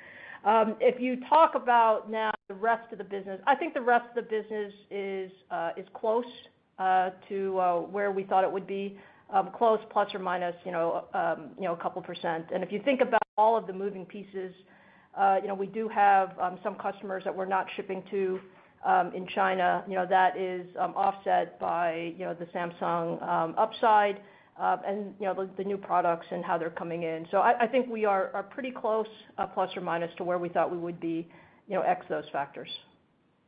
[0.45, 4.05] Um, if you talk about now the rest of the business, I think the rest
[4.09, 6.23] of the business is uh, is close
[6.77, 8.97] to where we thought it would be,
[9.33, 12.45] um, close plus or minus, um, you know, a couple percent.
[12.53, 14.53] And if you think about all of the moving pieces,
[15.41, 18.39] you know, we do have some customers that we're not shipping to
[19.15, 19.83] in China.
[19.87, 24.19] You know, that is offset by, you know, the Samsung upside,
[24.57, 27.27] Um, and, you know, the new products and how they're coming in.
[27.29, 30.71] So I think we are pretty close, uh, plus or minus to where we thought
[30.71, 31.27] we would be,
[31.67, 32.69] you know, ex those factors.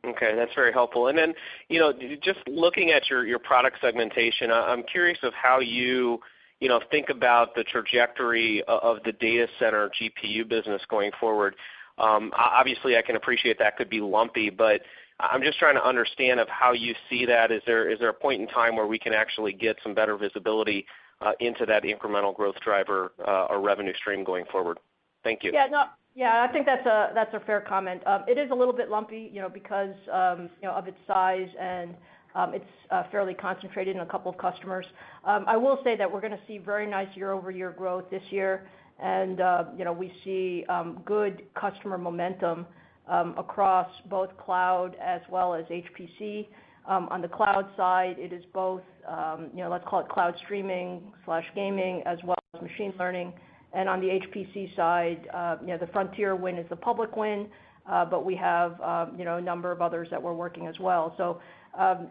[0.05, 1.07] Okay, that's very helpful.
[1.07, 1.33] And then,
[1.69, 6.19] you know, just looking at your product segmentation, I'm curious of how you
[6.59, 11.55] you know, think about the trajectory of the data center GPU business going forward.
[11.97, 14.81] Um, obviously, I can appreciate that could be lumpy, but
[15.19, 17.51] I'm just trying to understand of how you see that.
[17.51, 20.85] Is there a point in time where we can actually get some better visibility
[21.21, 24.79] uh, into that incremental growth driver uh, or revenue stream going forward?
[25.23, 25.51] Thank you.
[25.53, 25.85] Yeah, no.
[26.13, 28.05] Yeah, I think that's a that's a fair comment.
[28.07, 30.97] Um, it is a little bit lumpy, you know, because um, you know, of its
[31.07, 31.95] size and
[32.35, 34.85] um, it's uh, fairly concentrated in a couple of customers.
[35.25, 38.67] I will say that we're gonna see very nice year-over-year growth this year.
[38.99, 39.37] And,
[39.77, 40.65] you know, we see
[41.05, 42.65] good customer momentum
[43.09, 46.47] Um, across both cloud as well as HPC.
[46.85, 50.35] Um, on the cloud side, it is both um, you know, let's call it cloud
[50.43, 53.31] streaming/gaming as well as machine learning.
[53.73, 57.47] And on the HPC side, uh, you know, the Frontier win is the public win,
[57.89, 58.73] uh, but we have
[59.17, 61.13] you know, a number of others that we're working as well.
[61.17, 61.39] So,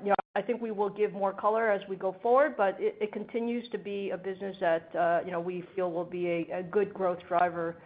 [0.03, 3.13] you know, I think we will give more color as we go forward, but it
[3.13, 6.93] continues to be a business that, uh, you know, we feel will be a good
[6.93, 7.77] growth driver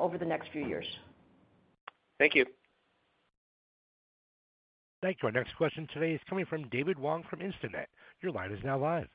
[0.00, 0.86] over the next few years.
[2.18, 2.46] Thank you.
[5.02, 5.26] Thank you.
[5.26, 7.86] Our next question today is coming from David Wong from Instinet.
[8.22, 9.08] Your line is now live.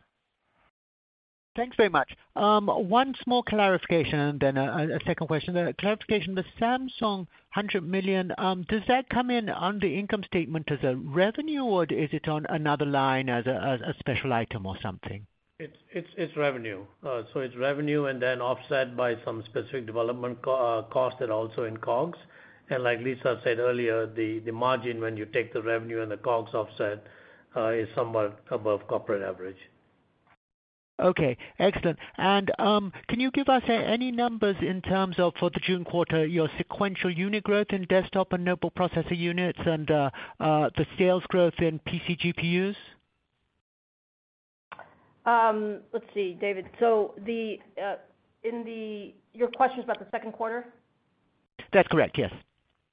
[1.55, 2.11] Thanks very much.
[2.35, 5.55] Um, one small clarification and then a second question.
[5.55, 7.25] The clarification, the Samsung
[7.57, 11.85] $100 million, um, does that come in on the income statement as a revenue, or
[11.85, 15.25] is it on another line as a special item or something?
[15.59, 16.85] It's it's it's revenue.
[17.05, 21.63] Uh, so it's revenue and then offset by some specific development uh, cost and also
[21.65, 22.17] in COGS.
[22.69, 26.53] And like Lisa said earlier, the margin when you take the revenue and the COGS
[26.53, 27.03] offset
[27.73, 29.57] is somewhat above corporate average.
[30.99, 31.97] Okay, excellent.
[32.17, 36.25] And um can you give us any numbers in terms of, for the June quarter,
[36.25, 41.79] your sequential unit growth in desktop and notebook processor units and the sales growth in
[41.79, 42.75] PC GPUs?
[45.93, 46.65] Let's see, David.
[46.79, 47.95] So the uh
[48.43, 50.65] in the your question is about the second quarter?
[51.71, 52.31] That's correct, yes.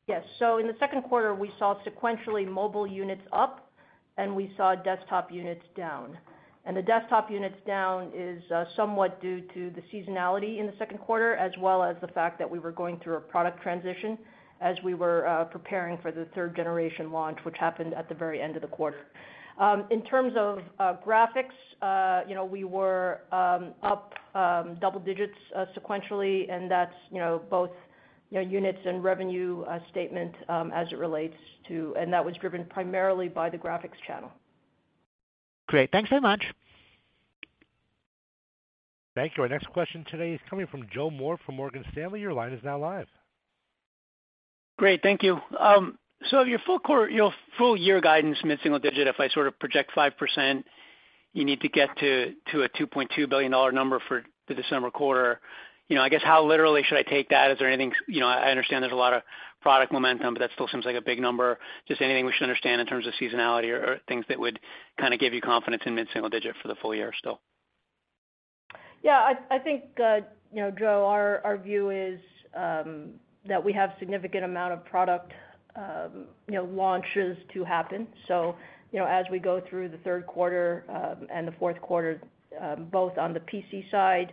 [0.09, 0.23] Yes.
[0.39, 3.69] So in the second quarter, we saw sequentially mobile units up,
[4.17, 6.17] and we saw desktop units down.
[6.65, 10.99] And the desktop units down is uh, somewhat due to the seasonality in the second
[10.99, 14.17] quarter, as well as the fact that we were going through a product transition
[14.61, 18.41] as we were uh, preparing for the third generation launch, which happened at the very
[18.41, 19.07] end of the quarter.
[19.59, 25.37] Um, in terms of uh, graphics, you know, we were um, up um, double digits
[25.77, 27.71] sequentially, and that's you know, both
[28.31, 31.37] units and revenue statement as it relates
[31.69, 34.31] to, and that was driven primarily by the graphics channel.
[35.69, 35.91] Great.
[35.91, 36.45] Thanks so much.
[39.15, 39.43] Thank you.
[39.43, 42.21] Our next question today is coming from Joe Moore from Morgan Stanley.
[42.21, 43.09] Your line is now live.
[44.79, 45.03] Great.
[45.03, 45.41] Thank you.
[45.59, 45.99] Um
[46.31, 49.93] so your full quarter your full year guidance, mid-single digit, if I sort of project
[49.97, 50.65] 5%,
[51.33, 55.41] you need to get to a $2.2 billion number for the December quarter.
[55.91, 57.51] I guess how literally should I take that?
[57.53, 59.23] Is there anything, you know, I understand there's a lot of
[59.63, 61.59] product momentum, but that still seems like a big number.
[61.89, 64.59] Just anything we should understand in terms of seasonality or things that would
[64.99, 67.41] kind of give you confidence in mid-single digit for the full year still?
[69.03, 70.21] Yeah, I think, uh,
[70.53, 72.19] you know, Joe, our view is
[72.57, 73.11] um,
[73.47, 75.33] that we have significant amount of product
[75.77, 78.09] um, you know, launches to happen.
[78.27, 78.57] So,
[78.93, 82.21] you know, as we go through the third quarter um, and the fourth quarter,
[82.91, 84.33] both on the PC side,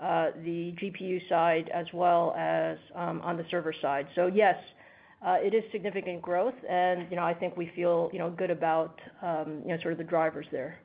[0.00, 4.06] the GPU side, as well as um, on the server side.
[4.14, 4.56] So yes,
[5.24, 8.50] uh, it is significant growth, and you know, I think we feel you know, good
[8.50, 10.78] about um, you know, sort of the drivers there.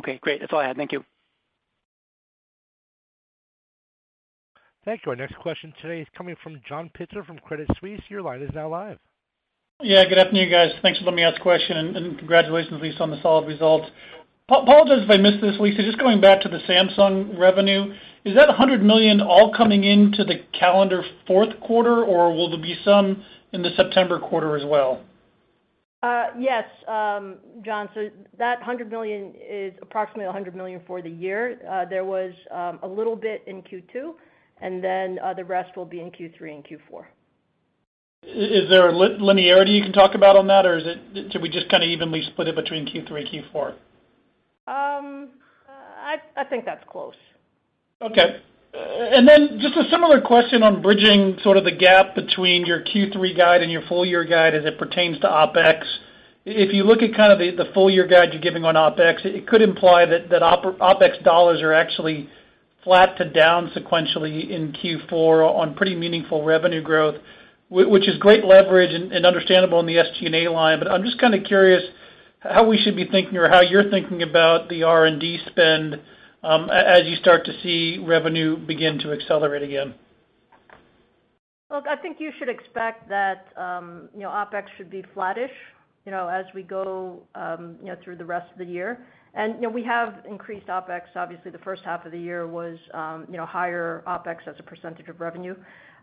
[0.00, 0.40] Okay, great.
[0.40, 0.76] That's all I had.
[0.76, 1.04] Thank you.
[4.84, 5.10] Thank you.
[5.10, 8.02] Our next question today is coming from John Pitzer from Credit Suisse.
[8.08, 8.98] Your line is now live.
[9.82, 10.72] Yeah, good afternoon, guys.
[10.82, 13.88] Thanks for letting me ask a question, and congratulations, Lisa, on the solid results.
[14.50, 17.94] Apologize if I missed this, Lisa, just going back to the Samsung revenue,
[18.26, 22.76] is that 100 million all coming into the calendar fourth quarter, or will there be
[22.84, 23.24] some
[23.54, 25.00] in the September quarter as well?
[26.02, 27.88] Uh, yes, um, John.
[27.94, 31.58] So that 100 million is approximately 100 million for the year.
[31.66, 34.12] Uh, there was um, a little bit in Q2,
[34.60, 37.04] and then uh, the rest will be in Q3 and Q4.
[38.24, 40.80] Is there a linearity you can talk about on that, or
[41.30, 43.74] should we just kind of evenly split it between Q3 and Q4?
[44.66, 45.28] Um,
[46.36, 47.14] I think that's close.
[48.00, 48.40] Okay.
[48.74, 53.36] And then just a similar question on bridging sort of the gap between your Q3
[53.36, 55.84] guide and your full year guide as it pertains to OpEx.
[56.44, 59.46] If you look at kind of the full year guide you're giving on OpEx, it
[59.46, 62.28] could imply that OpEx dollars are actually
[62.82, 67.16] flat to down sequentially in Q4 on pretty meaningful revenue growth,
[67.70, 70.80] which is great leverage and understandable in the SG&A line.
[70.80, 71.82] But I'm just kind of curious
[72.44, 76.00] how we should be thinking or how you're thinking about the R&D spend
[76.42, 79.94] um, as you start to see revenue begin to accelerate again.
[81.70, 85.50] Look, I think you should expect that um, you know, OpEx should be flattish
[86.04, 89.04] you know, as we go um, you know, through the rest of the year.
[89.32, 91.02] And you know, we have increased OpEx.
[91.16, 92.78] Obviously, the first half of the year was
[93.28, 95.56] you know, higher OpEx as a percentage of revenue.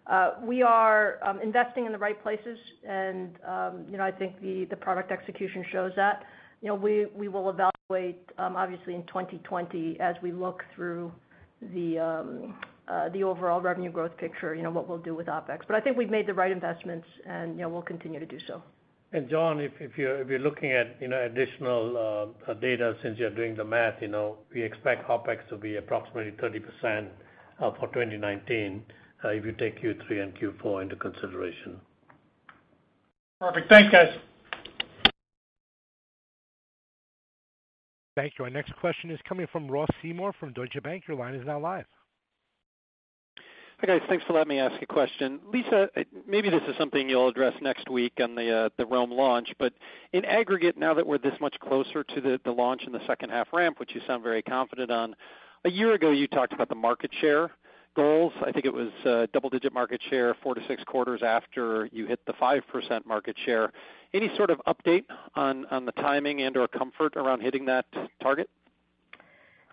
[0.07, 4.41] Uh, we are um, investing in the right places, and um you know I think
[4.41, 6.23] the product execution shows that.
[6.61, 11.11] You know, we will evaluate, um, obviously, in 2020 as we look through
[11.73, 12.55] the um,
[12.87, 15.59] uh, the overall revenue growth picture, you know, what we'll do with OpEx.
[15.67, 18.37] But I think we've made the right investments, and you know we'll continue to do
[18.47, 18.61] so.
[19.13, 23.29] And John, if you're if you're looking at you know additional uh, data, since you're
[23.29, 27.07] doing the math, you know, we expect OpEx to be approximately 30%
[27.59, 28.83] for 2019,
[29.23, 31.79] Uh, if you take Q3 and Q4 into consideration.
[33.39, 33.69] Perfect.
[33.69, 34.17] Thanks, guys.
[38.15, 38.45] Thank you.
[38.45, 41.03] Our next question is coming from Ross Seymore from Deutsche Bank.
[41.07, 41.85] Your line is now live.
[43.79, 44.01] Hi, guys.
[44.07, 45.39] Thanks for letting me ask a question.
[45.51, 45.89] Lisa,
[46.27, 49.73] maybe this is something you'll address next week on the uh, Rome launch, but
[50.13, 53.47] in aggregate, now that we're this much closer to the launch in the second half
[53.51, 55.15] ramp, which you sound very confident on,
[55.65, 57.49] a year ago, you talked about the market share
[57.95, 58.33] goals.
[58.45, 62.19] I think it was uh, double-digit market share four to six quarters after you hit
[62.25, 63.71] the 5% market share.
[64.13, 67.85] Any sort of update on the timing and/or comfort around hitting that
[68.21, 68.49] target?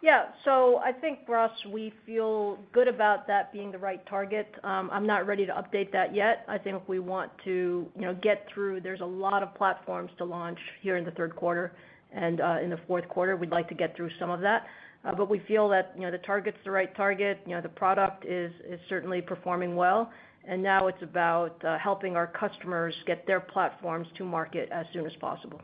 [0.03, 0.27] Yeah.
[0.45, 4.47] So I think, Ross, we feel good about that being the right target.
[4.63, 6.45] Um, I'm not ready to update that yet.
[6.47, 8.81] I think we want to you know, get through.
[8.81, 11.73] There's a lot of platforms to launch here in the third quarter,
[12.13, 14.67] and uh, In the fourth quarter, we'd like to get through some of that.
[15.05, 17.41] Uh, but we feel that, you know, the target's the right target.
[17.47, 20.13] You know, the product is is certainly performing well,
[20.45, 25.07] and now it's about uh, helping our customers get their platforms to market as soon
[25.07, 25.61] as possible.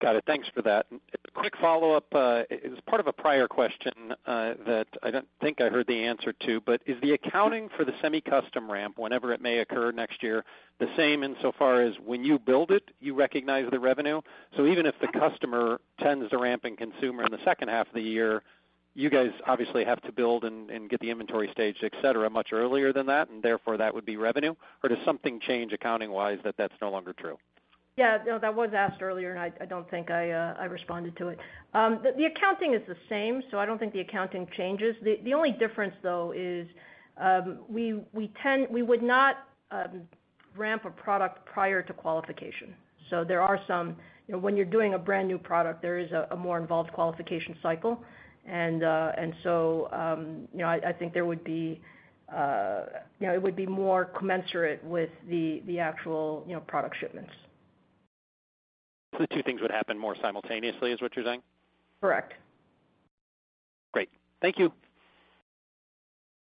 [0.00, 0.24] Got it.
[0.26, 0.86] Thanks for that.
[1.34, 3.92] Quick follow-up, uh, it was part of a prior question
[4.26, 7.84] uh, that I don't think I heard the answer to, but is the accounting for
[7.84, 10.44] the semi-custom ramp, whenever it may occur next year,
[10.80, 14.20] the same insofar as when you build it, you recognize the revenue?
[14.56, 17.94] So even if the customer tends to ramp in consumer in the second half of
[17.94, 18.42] the year,
[18.94, 22.92] you guys obviously have to build and get the inventory staged, et cetera, much earlier
[22.92, 24.54] than that, and therefore that would be revenue?
[24.82, 27.38] Or does something change accounting-wise that that's no longer true?
[27.98, 28.18] Yeah.
[28.26, 31.38] No, that was asked earlier, and I don't think uh, I responded to it.
[31.74, 34.94] Um, the accounting is the same, so I don't think the accounting changes.
[35.02, 36.66] The only difference, though, is
[37.28, 38.02] um, we
[38.92, 39.34] would not
[39.70, 40.02] um,
[40.56, 42.74] ramp a product prior to qualification.
[43.10, 43.96] So there are some.
[44.28, 47.94] You know, when you're doing a brand-new product, there is a more involved qualification cycle.
[48.46, 51.80] And uh and so um you know, I think there would be,
[52.34, 52.80] uh,
[53.20, 57.32] you know, it would be more commensurate with the actual, you know, product shipments.
[59.18, 61.42] The two things would happen more simultaneously, is what you're saying?
[62.00, 62.34] Correct.
[63.92, 64.10] Great.
[64.40, 64.72] Thank you.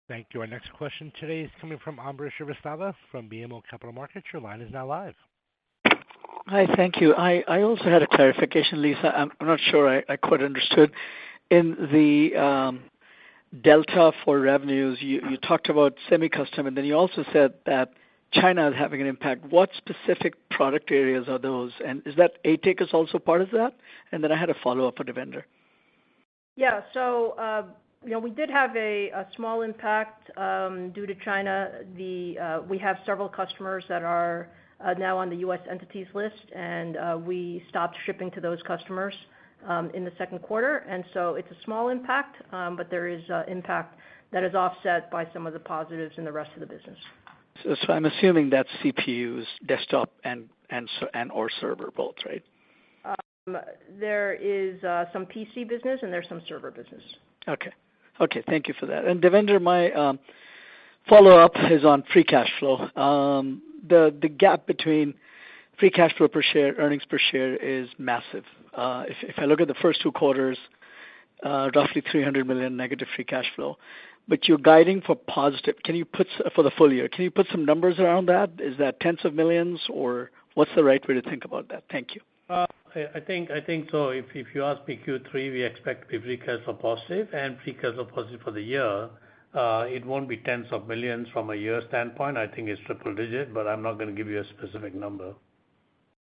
[0.08, 0.40] Thank you.
[0.40, 4.26] Our next question today is coming from Ambrish Srivastava from BMO Capital Markets.
[4.32, 5.14] Your line is now live.
[6.48, 6.66] Hi.
[6.76, 7.12] Thank you.
[7.14, 9.12] I also had a clarification, Lisa.
[9.16, 10.92] I'm not sure I quite understood.
[11.50, 12.80] In the um,
[13.62, 17.92] delta for revenues, you talked about semi-custom, and then you also said that
[18.32, 19.44] China is having an impact.
[19.50, 21.72] What specific product areas are those?
[21.84, 23.74] And is that ATIC is also part of that?
[24.12, 25.42] And then I had a follow-up for Devinder.
[26.56, 26.82] Yeah.
[26.92, 27.72] So, um,
[28.04, 31.70] you know, we did have a small impact um, due to China.
[31.72, 34.48] Uh, we have several customers that are
[34.84, 35.60] uh, now on the U.S.
[35.70, 39.14] entities List, and uh, we stopped shipping to those customers
[39.66, 40.78] um, in the second quarter.
[40.88, 43.98] And so it's a small impact, but there is impact
[44.32, 46.98] that is offset by some of the positives in the rest of the business.
[47.88, 52.42] I'm assuming that's CPUs, desktop and/or server both, right?
[53.04, 53.56] Um,
[53.98, 57.02] there is uh, some PC business and there's some server business.
[57.48, 57.72] Okay.
[58.20, 59.04] Okay, thank you for that.
[59.04, 60.18] And Devinder, my um,
[61.08, 62.88] follow-up is on free cash flow.
[62.96, 65.14] Um the the gap between
[65.78, 68.44] free cash flow per share, earnings per share is massive.
[68.74, 70.58] Uh, if I look at the first two quarters,
[71.42, 73.76] uh, roughly 300 million negative free cash flow,
[74.28, 75.76] but you're guiding for positive.
[75.84, 78.50] Can you put for the full year, can you put some numbers around that?
[78.58, 81.84] Is that tens of millions, or what's the right way to think about that?
[81.90, 82.20] Thank you.
[82.48, 84.10] Uh, I think I think so.
[84.10, 87.58] If if you ask me Q3, we expect to be free cash flow positive and
[87.62, 89.08] free cash flow positive for the year.
[89.54, 92.36] Uh, it won't be tens of millions from a year standpoint.
[92.36, 95.34] I think it's triple digit, but I'm not gonna give you a specific number.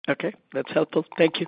[0.10, 0.34] Okay.
[0.54, 1.06] That's helpful.
[1.18, 1.48] Thank you.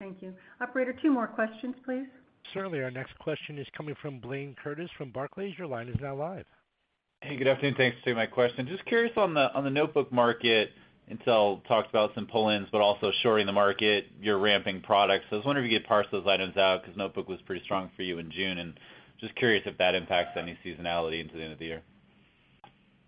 [0.00, 0.34] Thank you.
[0.60, 2.06] Operator, two more questions, please.
[2.54, 2.82] Certainly.
[2.82, 5.54] Our next question is coming from Blayne Curtis from Barclays.
[5.58, 6.46] Your line is now live.
[7.20, 7.74] Hey, good afternoon.
[7.76, 8.66] Thanks for taking my question.
[8.66, 10.70] Just curious on the notebook market,
[11.10, 15.24] Intel talked about some pull-ins, but also shorting the market, you're ramping products.
[15.30, 17.90] I was wondering if you could parse those items out because notebook was pretty strong
[17.96, 18.58] for you in June.
[18.58, 18.78] And
[19.20, 21.82] just curious if that impacts any seasonality into the end of the year.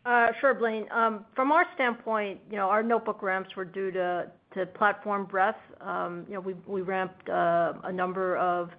[0.04, 0.90] Uh, sure, Blayne.
[0.90, 4.30] Um, from our standpoint, you know, our notebook ramps were due to
[4.74, 5.58] platform breadth.
[5.80, 8.70] Um, you know, we ramped uh, a number of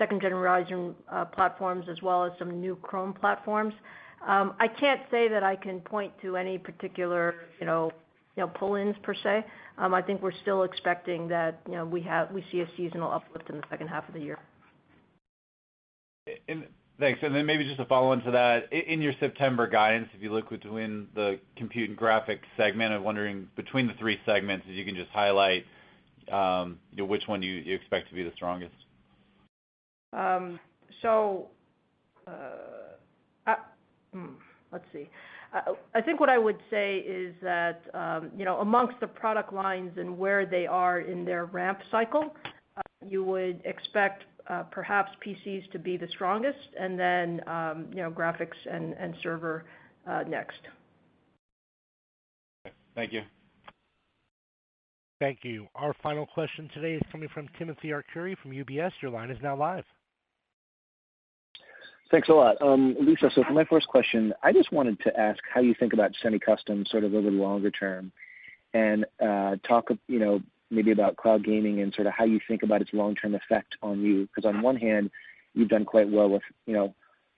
[0.00, 3.74] second-generation uh, platforms as well as some new Chrome platforms.
[4.26, 7.92] Um, I can't say that I can point to any particular, you know,
[8.58, 9.44] pull-ins per se.
[9.78, 13.10] Um, I think we're still expecting that, you know, we have we see a seasonal
[13.12, 14.38] uplift in the second half of the year.
[17.00, 17.20] Thanks.
[17.22, 18.70] And then maybe just a follow-on to that.
[18.72, 23.48] In your September guidance, if you look between the compute and graphics segment, I'm wondering
[23.56, 25.64] between the three segments, if you can just highlight,
[26.30, 28.74] um, you know, which one you expect to be the strongest.
[30.12, 30.58] Um,
[31.02, 31.48] so,
[32.26, 33.54] uh,
[34.12, 34.26] hmm,
[34.72, 35.08] let's see.
[35.52, 39.90] I think what I would say is that, um, you know, amongst the product lines
[39.96, 42.36] and where they are in their ramp cycle,
[42.76, 48.00] uh, you would expect, uh, perhaps PCs to be the strongest and then, um, you
[48.00, 49.64] know, graphics and server
[50.28, 50.60] next.
[52.94, 53.22] Thank you.
[55.20, 55.66] Thank you.
[55.74, 58.92] Our final question today is coming from Timothy Arcuri from UBS.
[59.02, 59.84] Your line is now live.
[62.10, 62.60] Thanks a lot.
[62.60, 65.92] Um, Lisa, so for my first question, I just wanted to ask how you think
[65.92, 68.10] about semi-custom sort of over the longer term
[68.74, 70.42] and uh, talk, you know,
[70.72, 74.00] maybe about cloud gaming and sort of how you think about its long-term effect on
[74.00, 74.26] you.
[74.26, 75.10] Because on one hand,
[75.54, 76.94] you've done quite well with, you know,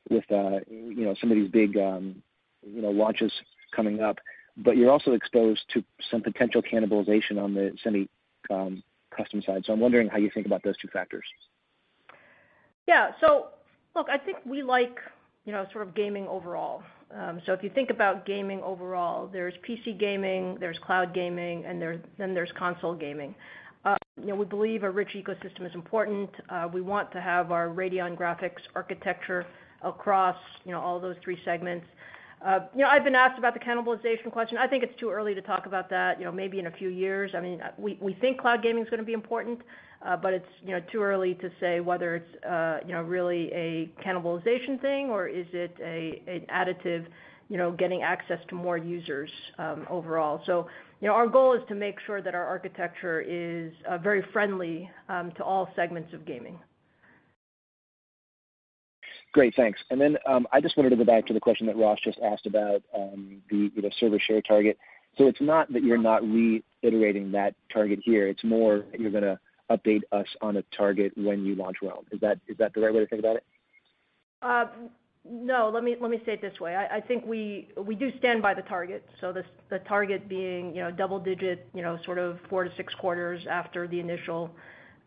[0.08, 2.22] with, uh, you know, some of these big, um,
[2.66, 3.32] you know, launches
[3.74, 4.18] coming up,
[4.56, 8.08] but you're also exposed to some potential cannibalization on the semi
[8.50, 8.82] um
[9.16, 9.62] custom side.
[9.66, 11.24] So I'm wondering how you think about those two factors.
[12.86, 13.10] Yeah.
[13.94, 14.96] Look, I think we like,
[15.44, 16.82] you know, sort of gaming overall.
[17.14, 21.80] Um, so if you think about gaming overall, there's PC gaming, there's cloud gaming, and
[22.18, 23.34] then there's console gaming.
[23.84, 26.30] Um, you know, we believe a rich ecosystem is important.
[26.48, 29.46] Uh, we want to have our Radeon graphics architecture
[29.82, 31.84] across, you know, all those three segments.
[32.44, 34.58] Uh, you know, I've been asked about the cannibalization question.
[34.58, 36.88] I think it's too early to talk about that, you know, maybe in a few
[36.88, 37.32] years.
[37.34, 39.60] I mean, we think cloud gaming is gonna be important,
[40.04, 43.52] uh, but it's, you know, too early to say whether it's, uh, you know, really
[43.52, 47.06] a cannibalization thing or is it an additive,
[47.48, 50.42] you know, getting access to more users, um, overall.
[50.44, 50.66] So,
[51.00, 53.72] you know, our goal is to make sure that our architecture is
[54.02, 56.58] very friendly um, to all segments of gaming.
[59.32, 59.54] Great.
[59.54, 59.80] Thanks.
[59.90, 62.18] And then, um, I just wanted to go back to the question that Ross just
[62.20, 64.78] asked about um, the you know server share target.
[65.18, 69.38] So it's not that you're not reiterating that target here, it's more you're gonna
[69.70, 72.04] update us on a target when you launch Rome.
[72.10, 73.44] Is that, is that the right way to think about it?
[74.42, 74.66] Uh,
[75.24, 75.70] no.
[75.72, 76.74] Let me let me say it this way.
[76.76, 79.08] I think we we do stand by the target.
[79.20, 83.86] So the target being, you know, double digit, you know, sort of 4-6 quarters after
[83.86, 84.50] the initial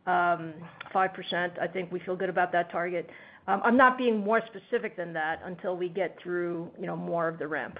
[0.07, 0.53] um,
[0.93, 1.59] 5%.
[1.59, 3.09] I think we feel good about that target.
[3.47, 7.27] Um, I'm not being more specific than that until we get through, you know, more
[7.27, 7.77] of the ramp.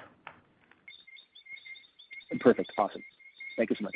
[2.40, 2.72] Perfect.
[2.78, 3.04] Awesome.
[3.58, 3.96] Thank you so much.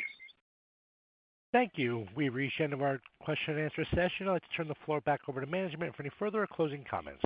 [1.52, 2.06] Thank you.
[2.16, 4.28] We've reached the end of our question and answer session.
[4.28, 7.22] I'd like to turn the floor back over to management for any further closing comments.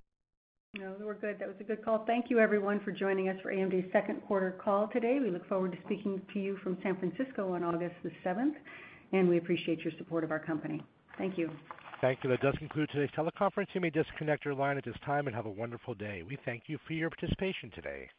[0.76, 1.38] No, we're good.
[1.38, 2.04] That was a good call.
[2.04, 5.20] Thank you everyone for joining us for AMD's second quarter call today.
[5.22, 8.56] We look forward to speaking to you from San Francisco on August the seventh,
[9.12, 10.82] and we appreciate your support of our company.
[11.16, 11.50] Thank you.
[12.04, 12.28] Thank you.
[12.28, 13.68] That does conclude today's teleconference.
[13.72, 16.22] You may disconnect your line at this time and have a wonderful day.
[16.22, 18.10] We thank you for your participation today.